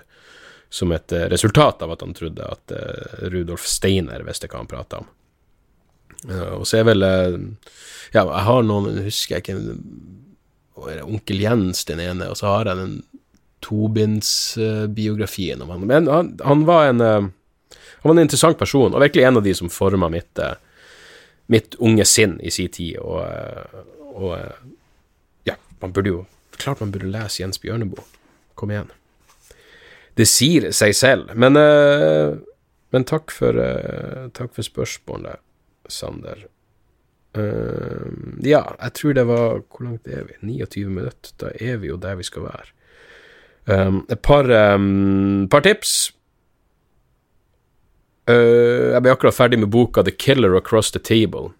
[0.69, 4.67] som et eh, resultat av at han trodde at uh, Rudolf Steiner visste hva han
[4.69, 5.07] prata om.
[6.27, 7.01] Uh, og så er vel
[8.13, 9.59] Ja, jeg har noen, husker jeg ikke
[11.05, 12.95] Onkel Jens den ene, og så har jeg den
[13.65, 15.81] tobindsbiografien om han.
[15.89, 17.31] Men han, han, var en han
[18.03, 20.39] var en interessant person, og virkelig en av de som forma mitt,
[21.49, 22.97] mitt unge sinn i sin tid.
[23.01, 23.19] Og,
[24.13, 24.37] og
[25.49, 26.25] ja, man burde jo
[26.57, 28.01] Klart man burde lese Jens Bjørneboe.
[28.57, 28.89] Kom igjen.
[30.17, 31.33] Det sier seg selv.
[31.37, 32.37] Men, uh,
[32.93, 35.41] men takk, for, uh, takk for spørsmålet,
[35.91, 36.47] Sander.
[37.37, 40.39] Uh, ja, jeg tror det var Hvor langt er vi?
[40.41, 41.35] 29 minutter.
[41.37, 42.73] Da er vi jo der vi skal være.
[43.67, 46.13] Um, et par, um, par tips.
[48.27, 51.53] jeg ble akkurat ferdig med boka The Killer Across the Table.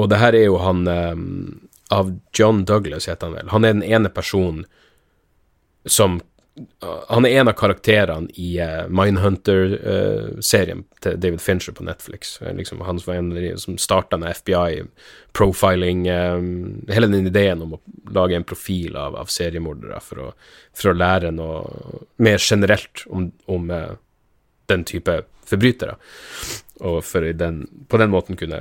[0.00, 3.50] Og det her er jo han um, Av John Douglas, heter han vel.
[3.52, 4.64] Han er den ene personen
[5.86, 6.20] som
[7.08, 12.34] han er en av karakterene i uh, Mindhunter-serien uh, til David Fincher på Netflix.
[12.42, 16.02] Liksom, han var en av de som starta med FBI-profiling.
[16.10, 17.80] Um, hele den ideen om å
[18.12, 20.28] lage en profil av, av seriemordere for å,
[20.76, 23.96] for å, lære noe mer generelt om, om uh,
[24.68, 25.96] den type forbrytere.
[26.80, 28.60] Og for den, på den måten kunne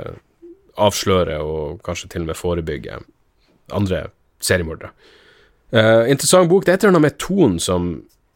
[0.80, 3.02] avsløre og kanskje til og med forebygge
[3.76, 4.06] andre
[4.44, 4.94] seriemordere.
[5.70, 6.66] Uh, interessant bok.
[6.66, 7.92] Det er et eller annet med tonen som,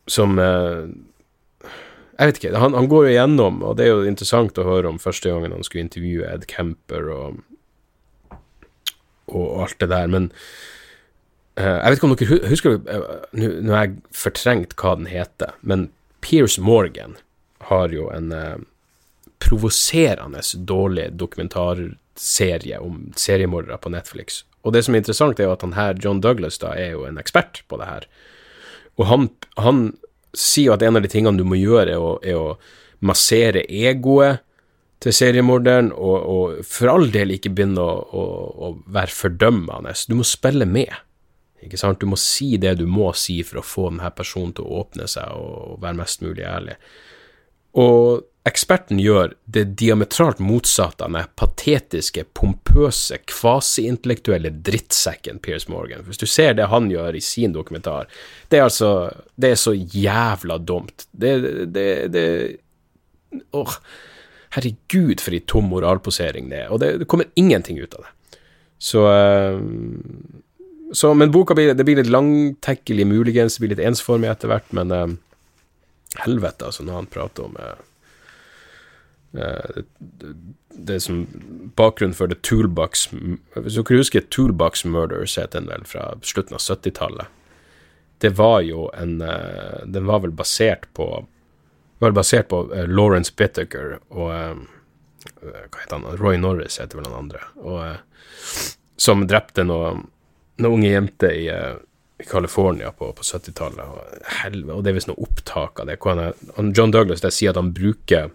[0.06, 0.86] som uh,
[2.20, 2.52] Jeg vet ikke.
[2.62, 5.56] Han, han, går jo igjennom, og det er jo interessant å høre om første gangen
[5.56, 7.42] han skulle intervjue Ed Kemper og,
[9.34, 10.30] og alt det der, men
[11.58, 12.78] uh, Jeg vet ikke om dere husker
[13.34, 15.90] Nå har jeg fortrengt hva den heter, men
[16.24, 17.18] Piers Morgan
[17.72, 18.30] har jo en
[19.44, 21.10] provoserende dårlig
[22.14, 24.46] dokumentarserie om seriemordere på Netflix.
[24.64, 27.06] Og det som er interessant, er jo at han her, John Douglas, da, er jo
[27.06, 28.08] en ekspert på det her.
[28.98, 29.98] Og han, han
[30.34, 32.58] sier at en av de tingene du må gjøre, er å, er å
[33.02, 34.42] massere egoet
[35.02, 38.24] til seriemorderen, og, og, for all del ikke begynne å, å,
[38.68, 39.94] å, være fordømmende.
[40.08, 40.94] Du må spille med.
[41.64, 42.00] Ikke sant?
[42.00, 45.10] Du må si det du må si for å få denne personen til å åpne
[45.12, 46.78] seg og være mest mulig ærlig.
[47.84, 56.04] Og Eksperten gjør det diametralt motsatte av den patetiske, pompøse, kvasiintellektuelle drittsekken Piers Morgan.
[56.10, 58.10] Hvis du ser det han gjør i sin dokumentar,
[58.52, 58.90] det er altså
[59.36, 61.08] Det er så jævla dumt.
[61.12, 61.32] Det,
[61.72, 62.26] det, det
[63.56, 63.78] Åh,
[64.58, 66.74] herregud, for ei tom moralposering det er.
[66.74, 68.38] Og det, det, kommer ingenting ut av det.
[68.78, 69.56] Så, uh,
[70.92, 73.56] så Men boka blir, det blir litt langtekkelig, muligens.
[73.56, 75.08] Det blir litt ensformig etter hvert, men uh,
[76.28, 77.90] helvete, altså, når han prater om Eh,
[79.34, 81.24] det som
[81.76, 86.62] bakgrunnen for The Toolbox Hvis dere husker Toolbox Murders, het den vel, fra slutten av
[86.62, 87.32] 70-tallet.
[88.22, 91.26] Det var jo en eh, Den var vel basert på
[92.04, 94.30] var basert på uh, Lawrence Bittaker og
[95.40, 96.18] Hva heter han?
[96.20, 97.42] Roy Norris heter vel han andre.
[97.64, 100.04] Og, som drepte noen
[100.62, 101.48] noe unge jenter i,
[102.22, 103.84] i California på, på 70-tallet.
[103.84, 105.98] Og, og, det er visst noe opptak av det.
[106.04, 108.32] Han, John Douglas der sier at han bruker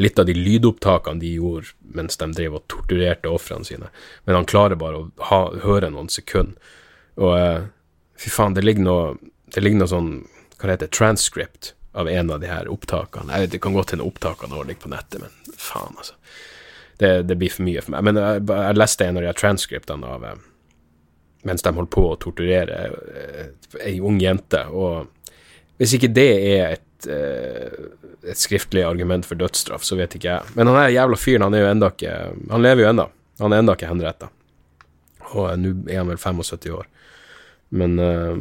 [0.00, 3.90] litt av de lydopptakene de gjorde mens de drev og torturerte ofrene sine,
[4.24, 6.56] men han klarer bare å ha, høre noen sekunder.
[7.20, 7.66] Og uh,
[8.16, 9.04] fy faen, det ligger noe
[9.52, 10.12] det ligger noe sånn,
[10.56, 13.34] hva det heter, transcript av en av de her opptakene.
[13.34, 16.16] Jeg vet, Det kan godt hende opptakene våre ligger på nettet, men faen, altså.
[16.96, 18.04] Det, det, blir for mye for meg.
[18.06, 20.36] Men jeg, jeg leste en av de her transcriptene av uh,
[21.48, 22.78] mens de holdt på å torturere
[23.82, 25.10] ei ung jente, og
[25.80, 27.90] hvis ikke det er et uh,
[28.28, 30.54] et skriftlig argument for dødsstraff, så vet ikke jeg.
[30.56, 32.16] Men han er jævla fyren, han er jo enda ikke
[32.50, 33.08] Han lever jo ennå.
[33.42, 34.28] Han er enda ikke henretta.
[35.32, 36.86] Og nå er han vel 75 år.
[37.70, 38.36] Men uh,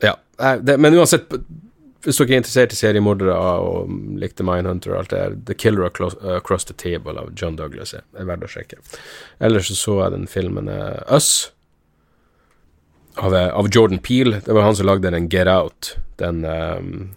[0.00, 0.14] Ja.
[0.62, 1.28] Det, men uansett,
[2.00, 5.84] hvis dere er interessert i seriemordere og likte Mindhunter og alt det der, The Killer
[5.90, 8.78] Across the Table av John Douglas er, er verdt å sjekke.
[9.36, 11.50] Ellers så så jeg den filmen uh, Us
[13.20, 14.38] av, av, Jordan Peel.
[14.46, 15.96] Det var han som lagde den Get Out.
[16.16, 17.10] Den um,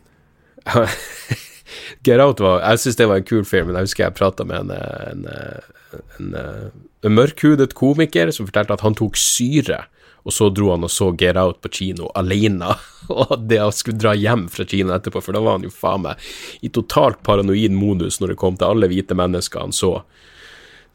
[2.04, 4.46] Get Out var Jeg syns det var en kul film, men jeg husker jeg prata
[4.48, 5.26] med en, en,
[6.20, 6.36] en,
[7.04, 9.84] en, mørkhudet komiker som fortalte at han tok syre,
[10.24, 12.76] og så dro han og så Get Out på kino alene.
[13.14, 16.06] og det å skulle dra hjem fra Kina etterpå, for da var han jo faen
[16.06, 16.30] meg
[16.64, 19.98] i totalt paranoid modus når det kom til alle hvite mennesker han så.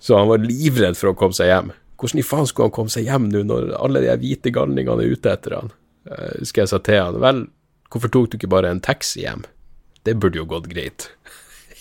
[0.00, 1.74] Så han var livredd for å komme seg hjem.
[1.98, 5.14] Hvordan i faen skulle han komme seg hjem nå, når alle de hvite galningene er
[5.18, 5.72] ute etter han?
[6.08, 7.44] Uh, husker jeg sa til han, vel,
[7.92, 9.42] hvorfor tok du ikke bare en taxi hjem?
[10.08, 11.10] Det burde jo gått greit.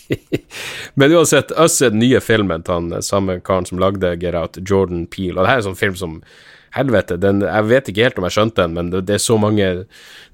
[1.00, 4.60] Men uansett, Us er den nye filmen til han samme karen som lagde Get Out,
[4.62, 5.36] Jordan Peel.
[5.36, 6.22] Og det her er en sånn film som
[6.76, 9.38] Helvete, den, jeg vet ikke helt om jeg skjønte den, men det, det er så
[9.40, 9.68] mange,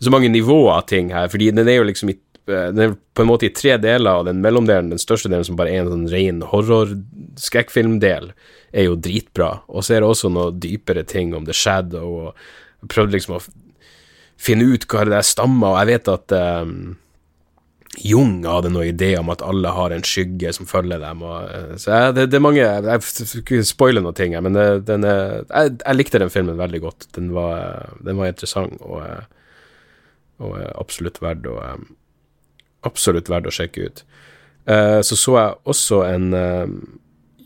[0.02, 1.30] så mange nivåer av ting her.
[1.32, 2.18] Fordi den er jo liksom i
[2.50, 5.56] den er på en måte i tre deler, og den mellomdelen, den største delen som
[5.56, 8.34] bare er en sånn ren horror-skrekkfilmdel,
[8.74, 9.62] er jo dritbra.
[9.72, 13.38] Og så er det også noe dypere ting om The Shadow, og jeg prøvde liksom
[13.38, 13.44] å
[14.44, 16.36] finne ut hva det der stammer, og jeg vet at
[16.66, 16.76] um,
[18.02, 21.22] Jung hadde noen idé om at alle har en skygge som følger dem.
[21.22, 24.58] Og, eh, så jeg, det, det, er mange Jeg skal ikke spoile noen ting, men
[24.58, 27.08] det, den er, jeg, jeg, likte den filmen veldig godt.
[27.18, 29.06] Den var, den var interessant og,
[30.42, 31.60] og, absolutt verdt å
[32.84, 34.00] Absolutt verdt å sjekke ut.
[35.08, 36.26] Så så jeg også en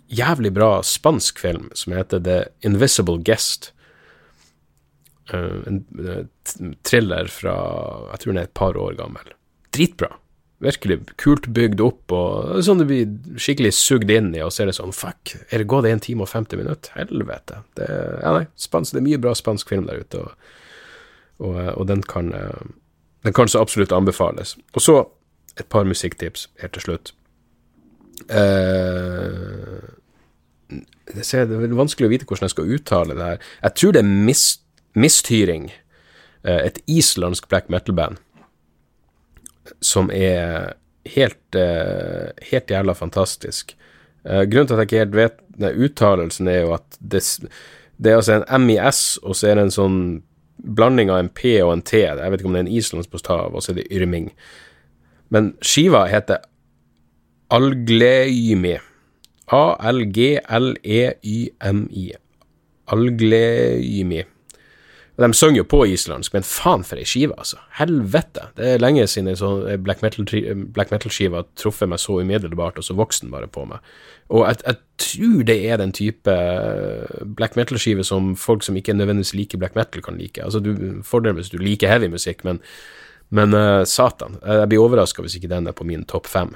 [0.10, 3.70] jævlig bra spansk film som heter The Invisible Guest.
[5.30, 5.84] En
[6.82, 7.54] thriller fra
[8.16, 9.30] Jeg tror den er et par år gammel.
[9.70, 10.10] Dritbra
[10.64, 14.72] virkelig kult bygd opp, og sånn du blir skikkelig sugd inn i, og så er
[14.72, 16.96] det sånn Fuck, er det gått 1 time og 50 minutter?
[16.98, 17.62] Helvete.
[17.78, 17.90] Det,
[18.24, 20.56] ja, nei, spansk, det er mye bra spansk film der ute, og,
[21.46, 22.34] og, og den kan
[23.26, 24.56] Den kan så absolutt anbefales.
[24.78, 24.94] Og så
[25.60, 27.10] et par musikktips helt til slutt.
[28.30, 29.82] Uh,
[30.70, 33.50] det, er vanskelig å vite hvordan jeg skal uttale det her.
[33.64, 34.46] Jeg tror det er mis,
[34.98, 35.68] Misthyring,
[36.48, 38.22] uh, et islandsk black metal-band
[39.82, 40.74] som er
[41.16, 43.76] helt, uh, helt jævla fantastisk.
[44.28, 47.24] Uh, grunnen til at jeg ikke helt vet nei, uttalelsen, er jo at det,
[47.98, 50.00] det, er altså en MIS, og så er det en sånn
[50.58, 52.04] blanding av en P og en T.
[52.04, 54.28] Jeg vet ikke om det er en islandsk bokstav, og så er det yrming.
[55.34, 56.38] Men skiva heter
[57.54, 58.76] Algleimi.
[59.48, 60.46] A-l-g-l-e-y-m-i.
[62.92, 64.22] Algleimi.
[65.18, 67.58] De synger jo på islandsk, men faen for ei skive, altså.
[67.80, 68.52] Helvete.
[68.58, 72.94] Det er lenge siden ei sånn black metal-skive har truffet meg så umiddelbart, og så
[72.98, 73.82] voksen bare på meg.
[74.30, 78.94] Og jeg, jeg, tror det er den type eh, black metal-skive som folk som ikke
[78.94, 80.44] nødvendigvis liker black metal, kan like.
[80.44, 82.60] Altså, du Fordel hvis du liker heavy musikk, men,
[83.34, 84.38] men uh, satan.
[84.46, 86.54] Jeg blir overraska hvis ikke den er på min topp fem.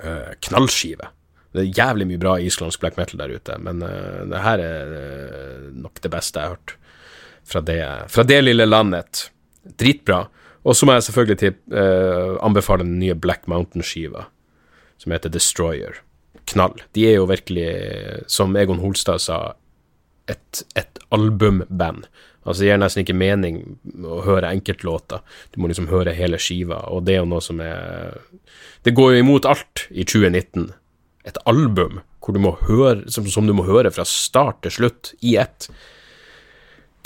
[0.00, 1.12] Uh, knallskive.
[1.54, 5.70] Det er jævlig mye bra islandsk black metal der ute, men uh, det her er
[5.78, 6.76] nok det beste jeg har hørt
[7.46, 7.80] fra det,
[8.12, 9.30] fra det lille landet.
[9.78, 10.24] Dritbra.
[10.66, 14.26] Og så må jeg selvfølgelig til, eh, anbefale den nye Black Mountain-skiva,
[14.98, 16.02] som heter Destroyer.
[16.46, 16.74] Knall.
[16.94, 17.68] De er jo virkelig,
[18.30, 19.54] som Egon Holstad sa,
[20.28, 22.06] et, et albumband.
[22.46, 23.60] Altså, det gir nesten ikke mening
[24.06, 25.22] å høre enkeltlåter.
[25.54, 28.20] Du må liksom høre hele skiva, og det er jo noe som er
[28.86, 30.70] Det går jo imot alt i 2019.
[31.26, 35.12] Et album hvor du må høre, som, som du må høre fra start til slutt
[35.22, 35.68] i ett.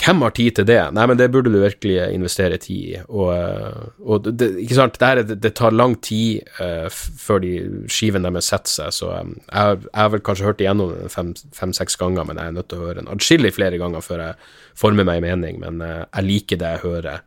[0.01, 0.79] Hvem har tid til det?
[0.95, 3.01] Nei, men det burde du virkelig investere tid i.
[3.05, 7.51] Og, eh, og det, ikke sant, det, her, det, tar lang tid uh, før de
[7.91, 12.07] skivene deres setter seg, så um, jeg, jeg, har vel kanskje hørt igjennom fem-seks fem,
[12.07, 15.05] ganger, men jeg er nødt til å høre den adskillig flere ganger før jeg former
[15.05, 15.59] meg en mening.
[15.61, 17.25] Men uh, jeg liker det jeg hører,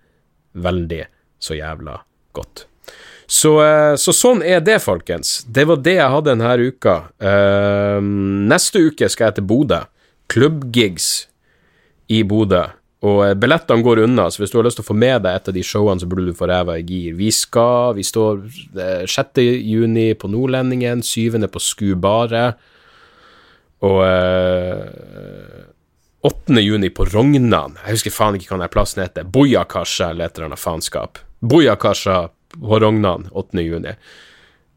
[0.55, 1.03] veldig
[1.43, 1.95] så jævla
[2.35, 2.65] godt.
[3.31, 5.45] Så, uh, så, sånn er det, folkens.
[5.47, 6.97] Det var det jeg hadde denne uka.
[8.51, 9.81] neste uke skal jeg til Bodø.
[10.33, 11.29] Klubbgigs
[12.13, 12.65] i Bodø.
[13.05, 15.37] Og eh, billettene går unna, så hvis du har lyst til å få med deg
[15.37, 17.17] et av de showene, så burde du få ræva i gir.
[17.19, 18.41] Vi skal Vi står
[19.11, 19.43] 6.
[19.43, 21.37] Eh, juni på Nordlendingen, 7.
[21.53, 22.47] på Skubare,
[23.85, 25.65] og eh,
[26.25, 26.57] 8.
[26.65, 27.77] juni på Rognan.
[27.85, 29.29] Jeg husker faen ikke hva den plassen heter.
[29.29, 31.21] Bojakasja eller et eller annet faenskap.
[31.45, 32.23] Bojakasja
[32.55, 33.61] på Rognan 8.
[33.61, 33.93] juni.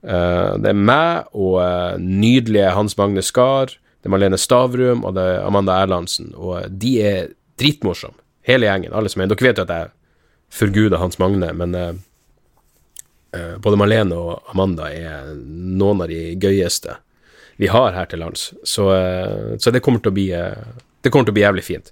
[0.04, 1.56] Uh, det er meg og
[2.04, 3.72] nydelige Hans Magne Skar.
[4.08, 7.26] Det er Malene Stavrum og det er Amanda Erlandsen, og de er
[7.60, 8.16] dritmorsomme,
[8.48, 8.94] hele gjengen.
[8.96, 9.28] alle som er.
[9.28, 9.90] Dere vet jo at jeg
[10.48, 11.90] forguder Hans Magne, men uh,
[13.36, 16.96] uh, både Malene og Amanda er noen av de gøyeste
[17.60, 18.54] vi har her til lands.
[18.64, 21.92] Så, uh, så det, kommer bli, det kommer til å bli jævlig fint.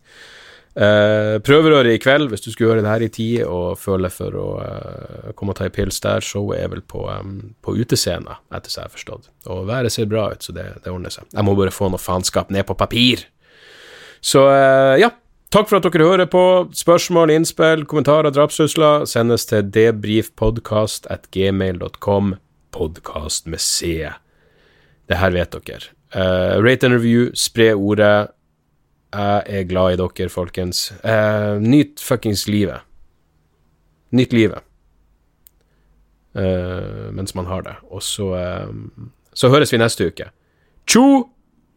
[0.76, 4.36] Uh, prøverøret i kveld, hvis du skulle gjøre det her i tid og føle for
[4.36, 6.19] å uh, komme og ta en pils der.
[6.19, 9.30] Showet er vel på, um, på utescena, etter så jeg har forstått.
[9.55, 11.23] Og været ser bra ut, så det, det, ordner seg.
[11.32, 13.23] Jeg må bare få noe faenskap ned på papir.
[14.19, 15.15] Så uh, ja,
[15.55, 16.67] takk for at dere hører på.
[16.76, 22.36] Spørsmål, innspill, kommentarer, drapstrusler sendes til debrifpodkast.gmail.com.
[22.76, 24.11] Podkast med C.
[25.07, 25.95] Det her vet dere.
[26.59, 28.36] rate and review, spre ordet.
[29.16, 30.89] Jeg er glad i dere, folkens.
[31.03, 32.84] Uh, nyt fuckings livet.
[34.16, 34.63] nytt livet
[36.36, 37.76] uh, mens man har det.
[37.89, 38.76] Og så, uh,
[39.34, 40.30] så høres vi neste uke.
[40.88, 41.30] Tjo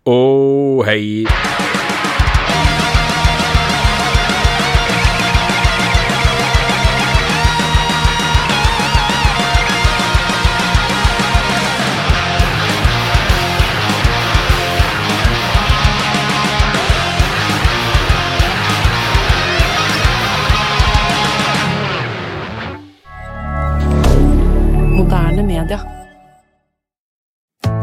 [0.05, 1.26] og hei!